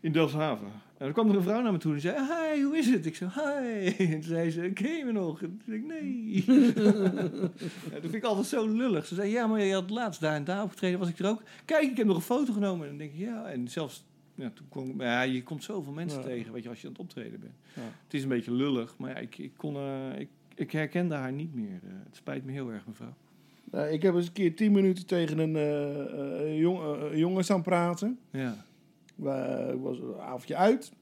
[0.05, 0.67] In Delfshaven.
[0.67, 3.07] En dan kwam er een vrouw naar me toe en zei: Hi, hoe is het?
[3.07, 3.87] Ik zei: Hi.
[4.05, 5.43] En toen zei ze: Ken je me nog?
[5.43, 6.45] En toen zei ik: Nee.
[6.47, 9.07] ja, dat vind ik altijd zo lullig.
[9.07, 11.43] Ze zei: Ja, maar je had laatst daar en daar opgetreden, was ik er ook.
[11.65, 12.83] Kijk, ik heb nog een foto genomen.
[12.83, 14.05] En dan denk ik: Ja, en zelfs.
[14.35, 16.27] Ja, toen kon, ja, je komt zoveel mensen Ja.
[16.27, 17.53] tegen, weet je, als je aan het optreden bent.
[17.75, 17.83] Ja.
[18.05, 21.33] Het is een beetje lullig, maar ja, ik, ik, kon, eh, ik, ik herkende haar
[21.33, 21.81] niet meer.
[21.85, 23.15] Eh, het spijt me heel erg, mevrouw.
[23.71, 26.81] Nou, ik heb eens een keer tien minuten tegen een eh, eh, jong,
[27.15, 28.19] jongen staan praten.
[28.31, 28.65] Ja.
[29.23, 30.93] Uh, ik was een avondje uit.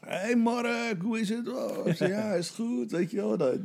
[0.00, 1.48] Hé hey Mark, hoe is het?
[1.48, 3.36] Oh, zei, ja, is goed, weet je wel.
[3.36, 3.60] Dan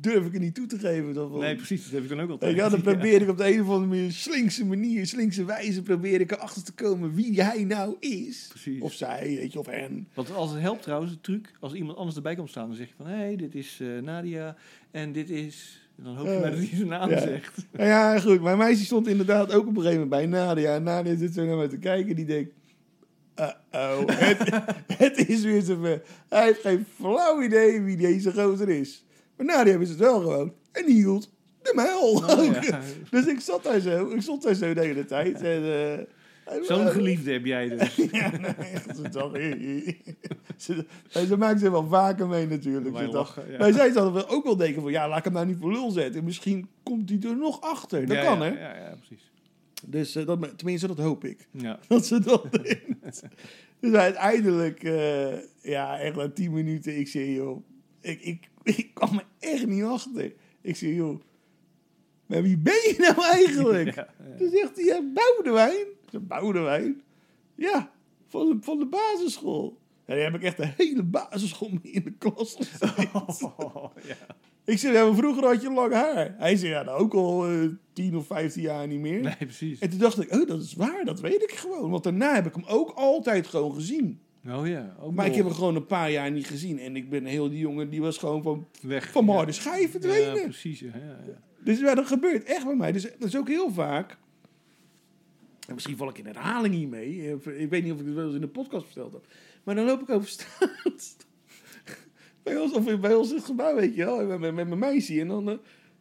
[0.00, 1.14] durf ik er niet toe te geven.
[1.14, 1.82] Dat Nee, precies.
[1.84, 2.56] Dat heb ik dan ook altijd.
[2.56, 6.20] ja, dan probeer ik op de een of andere manier, slinkse manier, slinkse wijze, probeer
[6.20, 8.46] ik erachter te komen wie hij nou is.
[8.48, 8.80] Precies.
[8.80, 10.08] Of zij, weet je, of hen.
[10.14, 12.88] Wat als het helpt trouwens, de truc, als iemand anders erbij komt staan, dan zeg
[12.88, 14.56] je van, hé, hey, dit is eh, Nadia
[14.90, 15.88] en dit is...
[16.00, 17.20] En dan hoop je maar dat hij zijn naam ja.
[17.20, 17.66] zegt.
[17.70, 18.40] Nou ja, goed.
[18.40, 20.74] Mijn meisje stond inderdaad ook op een gegeven moment bij Nadia.
[20.74, 22.16] En Nadia zit zo naar mij te kijken.
[22.16, 22.52] Die denkt...
[23.38, 24.38] Uh-oh, het,
[25.04, 26.02] het is weer zover.
[26.28, 29.04] Hij heeft geen flauw idee wie deze gozer is.
[29.36, 30.52] Maar Nadia wist het wel gewoon.
[30.72, 31.30] En die hield
[31.62, 32.80] de mijl Oh, ja.
[33.10, 34.10] Dus ik zat daar zo.
[34.10, 35.42] Ik stond daar zo de hele tijd.
[35.42, 35.98] En, eh,
[36.62, 37.96] Zo'n geliefde heb jij dus.
[38.12, 38.96] Ja, nee, echt,
[40.56, 42.94] ze ze, maakt ze wel vaker mee natuurlijk.
[42.94, 43.58] Wij lachen, ja.
[43.58, 45.72] Maar zij zou wel ook wel denken van, ja, laat ik hem nou niet voor
[45.72, 46.24] lul zetten.
[46.24, 48.06] Misschien komt hij er nog achter.
[48.06, 48.48] Dat Ja, kan, hè?
[48.48, 49.30] Ja, ja, precies.
[49.86, 51.48] Dus eh, dat, tenminste, dat hoop ik.
[51.50, 51.78] Ja.
[51.88, 53.22] Dat ze dat denkt.
[53.80, 55.32] Dus uiteindelijk, eh,
[55.62, 57.64] ja, echt na tien minuten, ik zeg, joh,
[58.00, 60.32] ik, ik, ik kwam er echt niet achter.
[60.60, 61.20] Ik zeg, joh,
[62.26, 63.94] maar wie ben je nou eigenlijk?
[63.94, 65.86] Ja, Toen zegt hij, ja, Boudewijn.
[66.10, 67.02] Zeg, Boudewijn?
[67.54, 67.90] Ja,
[68.28, 69.78] van de, van de basisschool.
[70.06, 73.08] Ja, die heb ik echt de hele basisschool mee in de klas gezeten.
[73.56, 74.16] Oh, ja.
[74.64, 76.34] Ik zeg, ja, vroeger had je lang haar.
[76.38, 79.20] Hij zei, ja, nou ook al eh 10 of 15 jaar niet meer.
[79.20, 79.78] Nee, precies.
[79.78, 81.90] En toen dacht ik, oh, dat is waar, dat weet ik gewoon.
[81.90, 84.20] Want daarna heb ik hem ook altijd gewoon gezien.
[84.48, 84.96] Oh ja.
[85.00, 86.78] Ook Maar ik heb hem gewoon een paar jaar niet gezien.
[86.78, 89.10] En ik ben heel die jongen, die was gewoon van, weg.
[89.10, 89.32] van ja.
[89.32, 90.34] harde schijf verdwenen.
[90.34, 90.80] Ja, precies.
[90.80, 91.40] Ja, ja, ja.
[91.64, 92.92] Dus ja, dat gebeurt echt bij mij.
[92.92, 94.18] Dus dat is ook heel vaak.
[95.70, 97.32] En misschien val ik in herhaling hiermee.
[97.58, 99.26] Ik weet niet of ik het wel eens in de podcast verteld heb.
[99.64, 101.16] Maar dan loop ik over straat.
[102.42, 104.26] bij ons, of bij ons in het gebouw, weet je wel.
[104.26, 105.20] Met, met, mijn meisje.
[105.20, 105.56] En dan, eh,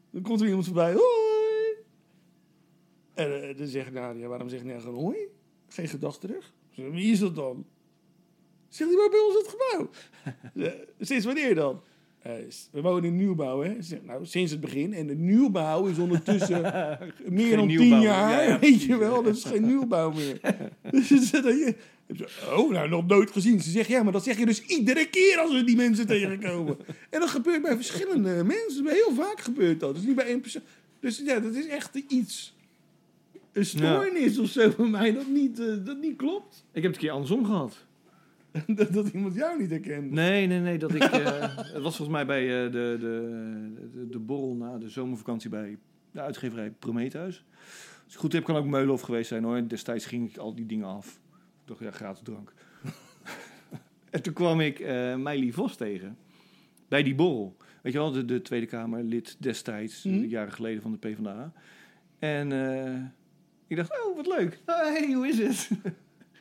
[0.10, 0.94] dan komt er iemand voorbij.
[0.94, 1.76] Hoi!
[3.14, 5.18] En eh, dan zeg ik, nou, ja, waarom zeg nou gewoon hoi?
[5.68, 6.54] Geen gedachte terug.
[6.76, 7.66] Wie is dat dan?
[8.68, 9.90] Zegt hij maar bij ons in het gebouw.
[10.66, 11.82] Eh, Sinds wanneer dan?
[12.22, 12.32] Eh,
[12.72, 13.78] we wonen in nieuwbouw, hè?
[14.04, 14.94] Nou, sinds het begin.
[14.94, 16.62] En de nieuwbouw is ondertussen
[17.26, 18.32] meer dan tien jaar.
[18.32, 19.22] Ja, ja, weet je wel, ja.
[19.22, 20.40] dat is geen nieuwbouw meer.
[20.92, 21.76] dus dat je,
[22.56, 23.62] oh, nou, nog nooit gezien.
[23.62, 26.78] Ze zegt, ja, maar dat zeg je dus iedere keer als we die mensen tegenkomen.
[27.10, 28.88] en dat gebeurt bij verschillende mensen.
[28.88, 29.96] Heel vaak gebeurt dat.
[29.96, 30.62] Dus niet bij één persoon.
[31.00, 32.58] Dus ja, dat is echt iets...
[33.54, 36.66] Een stoornis of zo bij mij dat niet, eh, dat niet klopt.
[36.74, 37.86] Ik heb het een keer andersom gehad.
[38.68, 40.12] dat, dat iemand jou niet herkent.
[40.12, 40.78] Nee, nee, nee.
[40.78, 44.78] Dat ik, eh, het was volgens mij bij eh, de, de, de, de borrel na
[44.78, 45.78] de zomervakantie bij
[46.12, 47.46] de uitgeverij Prometheus.
[48.06, 49.68] Als ik goed heb, kan ook Meulenhof geweest zijn hoor.
[49.68, 51.08] Destijds ging ik al die dingen af.
[51.62, 52.54] Ik dacht, ja, gratis drank.
[54.10, 56.18] en toen kwam ik eh Meili Vos tegen.
[56.88, 57.58] Bij die borrel.
[57.82, 60.24] Weet je wel, de, de Tweede Kamerlid destijds, Mhm.
[60.26, 61.54] jaren geleden van de PvdA.
[62.20, 62.52] En
[63.68, 64.60] ik dacht, oh, wat leuk.
[64.66, 65.70] Hey, hoe is het?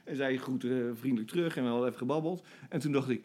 [0.09, 2.45] En zij groette vriendelijk terug en we hadden even gebabbeld.
[2.69, 3.23] En toen dacht ik,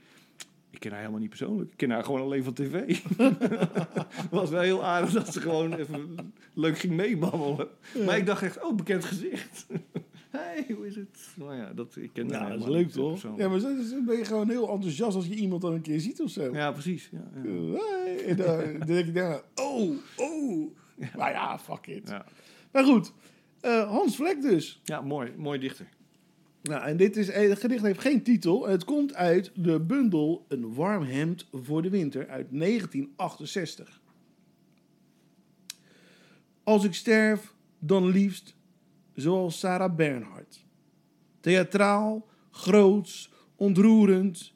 [0.69, 1.71] ik ken haar helemaal niet persoonlijk.
[1.71, 3.01] Ik ken haar gewoon alleen van tv.
[3.17, 7.67] Het was wel heel aardig dat ze gewoon even leuk ging meebabbelen.
[8.05, 9.65] Maar ik dacht echt, oh, bekend gezicht.
[10.38, 11.34] hey, hoe is het?
[11.36, 13.38] Nou ja, dat, ik ken haar dat is leuk niet toch?
[13.38, 16.21] Ja, maar zo ben je gewoon heel enthousiast als je iemand dan een keer ziet
[16.21, 16.53] of zo.
[16.53, 17.09] Ja, precies.
[17.11, 17.29] Ja.
[17.34, 20.75] Hey, En dan, dan denk ik daarna, oh, oh.
[21.17, 22.09] Maar ja, fuck it.
[22.09, 22.25] Ja.
[22.71, 23.13] Maar goed,
[23.61, 24.81] eh, Hans Vlek dus.
[24.84, 25.31] ja, mooi.
[25.38, 25.88] Mooi dichter.
[26.64, 28.68] Nou, en dit is, eh, het gedicht heeft geen titel.
[28.68, 34.01] Het komt uit de bundel Een warm hemd voor de winter uit 1968.
[36.64, 38.55] Als ik sterf, dan liefst
[39.14, 40.66] zoals Sarah Bernhardt.
[41.39, 44.53] Theatraal, groots, ontroerend.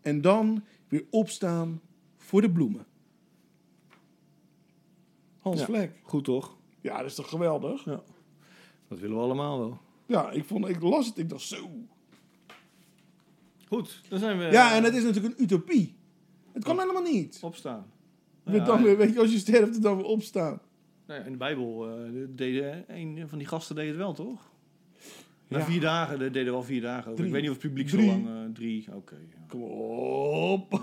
[0.00, 1.80] En dan weer opstaan
[2.16, 2.86] voor de bloemen.
[5.38, 5.66] Hans Ja.
[5.66, 6.00] Vlek.
[6.02, 6.56] Goed toch?
[6.80, 7.82] Ja, dat is toch geweldig?
[8.88, 9.83] Dat willen we allemaal wel.
[10.06, 11.70] Ja, ik, vond, ik las het, ik dacht zo.
[13.68, 14.44] Goed, dan zijn we...
[14.44, 15.94] Ja, en het is natuurlijk een utopie.
[16.52, 17.38] Het kan helemaal niet.
[17.42, 17.86] Opstaan.
[18.42, 20.60] Met Ja, dan weer, weet je, als je sterft, dan weer opstaan.
[21.06, 24.52] Nou ja, in de Bijbel eh, deden een van die gasten deed het wel, toch?
[25.48, 25.64] Na Ja.
[25.64, 27.24] vier dagen, dat deden wel vier dagen over.
[27.24, 28.00] Ik weet niet of het publiek Drie.
[28.00, 28.26] zo lang...
[28.26, 29.14] eh, drie, oké.
[29.14, 29.44] ja.
[29.48, 30.72] Kom op.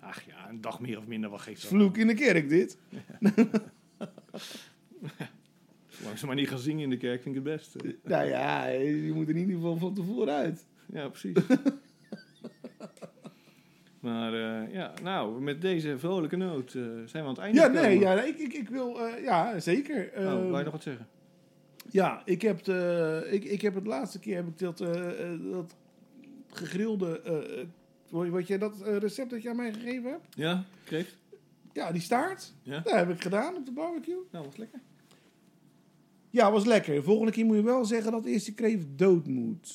[0.00, 1.70] Ach ja, een dag meer of minder, wat geeft dat?
[1.70, 2.78] Vloek in de kerk, dit.
[6.04, 7.74] Zolang ze maar niet gaan zingen in de kerk, vind ik het best.
[7.74, 7.92] eh.
[8.12, 10.66] Nou ja, je moet er in ieder geval van tevoren uit.
[10.92, 11.36] Ja, precies.
[14.00, 17.66] maar eh, ja, nou, met deze vrolijke noot eh, zijn we aan het einde Ja,
[17.66, 18.98] nee, ja, ik, ik, ik wil...
[19.22, 20.10] ja, zeker.
[20.16, 21.06] Oh, Eh, wou je nog wat zeggen?
[21.90, 24.78] Ja, ik heb, de, ik, ik heb het laatste keer heb ik dat,
[25.52, 25.76] dat
[26.50, 27.20] gegrilde...
[28.10, 30.26] wat jij dat recept dat jij aan mij gegeven hebt?
[30.36, 31.16] Ja, kreeft?
[31.72, 32.52] Ja, die staart.
[32.62, 32.80] Ja?
[32.80, 34.18] Dat heb ik gedaan op de barbecue.
[34.30, 34.80] Nou, wat lekker.
[36.34, 37.02] Ja, was lekker.
[37.02, 39.74] Volgende keer moet je wel zeggen dat de kreeft dood moet.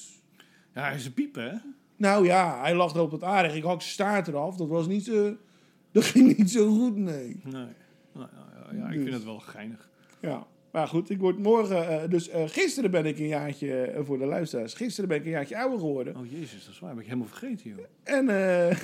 [0.73, 1.51] Ja, hij is een piep, hè?
[1.95, 3.55] Nou ja, hij lag erop het aardig.
[3.55, 4.55] Ik hak zijn staart eraf.
[4.55, 5.35] Dat was niet zo...
[5.91, 7.41] Dat ging niet zo goed, nee.
[7.43, 7.67] Nee.
[8.13, 9.89] Nou, ja, ja, ik vind het wel geinig.
[10.21, 12.01] Ja, maar goed, ik word morgen...
[12.01, 14.73] eh, dus eh, gisteren ben ik een jaartje, eh, voor de luisteraars...
[14.73, 16.15] Gisteren ben ik een jaartje ouder geworden.
[16.15, 16.89] Oh jezus, dat is waar.
[16.89, 17.85] heb ik helemaal vergeten, joh.
[18.03, 18.77] En, eh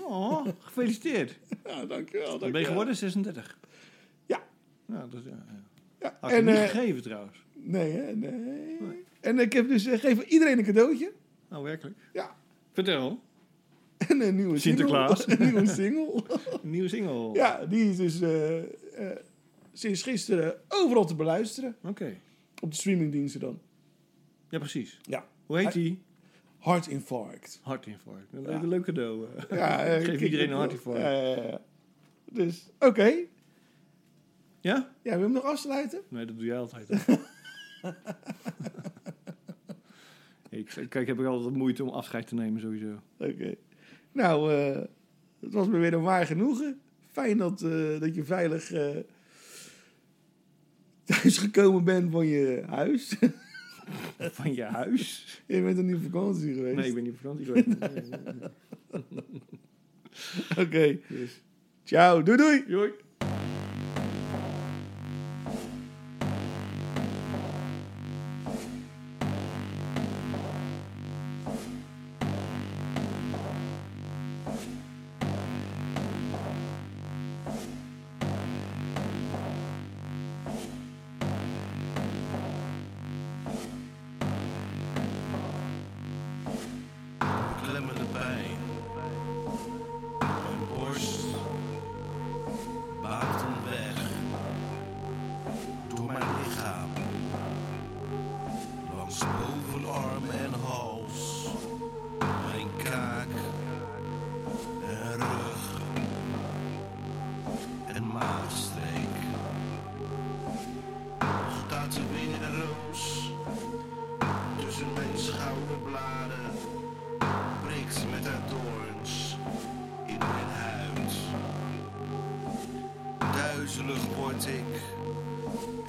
[0.08, 1.38] Oh, gefeliciteerd.
[1.64, 2.64] ja, dankjewel, Wat ben je dankjewel.
[2.64, 2.96] geworden?
[2.96, 3.58] 36.
[4.26, 4.42] Ja.
[4.86, 5.24] Ja, dat is...
[5.24, 5.60] Ja, ja.
[6.02, 7.44] Ja, Had en, niet eh, gegeven trouwens.
[7.52, 8.78] nee, hè, nee.
[9.20, 11.12] En ik heb dus eh, gegeven iedereen een cadeautje.
[11.48, 11.96] Nou, werkelijk.
[12.12, 12.36] Ja.
[12.72, 13.20] Vertel.
[14.08, 15.22] En een nieuwe Sinterklaas.
[15.22, 15.44] single.
[15.46, 16.22] Een nieuwe single.
[16.62, 17.32] Een nieuwe single.
[17.34, 19.10] ja, die is dus eh,
[19.72, 21.76] sinds gisteren overal te beluisteren.
[21.82, 22.16] Oké.
[22.62, 23.60] Op de streamingdiensten dan.
[24.48, 24.98] Ja, precies.
[25.02, 25.26] Ja.
[25.46, 25.98] Hoe heet Hij- die?
[26.58, 27.58] Hartinfarct.
[27.62, 28.26] Hartinfarct.
[28.30, 28.50] Dat Ja.
[28.62, 29.26] een leuk cadeau.
[29.50, 31.00] Ja, Geef iedereen een hartinfarct.
[31.00, 31.60] Ja, ja, ja.
[32.32, 33.12] Dus, oké.
[34.62, 34.90] Ja?
[35.02, 36.00] Ja, wil je hem nog afsluiten?
[36.08, 36.90] Nee, dat doe jij altijd.
[40.50, 43.00] ik, kijk, ik heb ook altijd moeite om afscheid te nemen sowieso.
[43.16, 43.54] Oké.
[44.12, 44.80] Nou, eh,
[45.40, 46.80] het was me weer een waar genoegen.
[47.10, 48.96] Fijn dat, eh, dat je veilig eh
[51.04, 53.08] thuis gekomen bent van je huis.
[54.18, 55.42] Van je huis?
[55.46, 56.76] je bent er niet op vakantie geweest.
[56.76, 57.68] Nee, ik ben niet op vakantie geweest.
[60.58, 60.98] Oké.
[61.08, 61.42] Yes.
[61.84, 62.22] Ciao.
[62.22, 62.64] Doei doei.
[62.66, 62.92] Doei.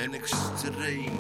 [0.04, 1.18] En extreem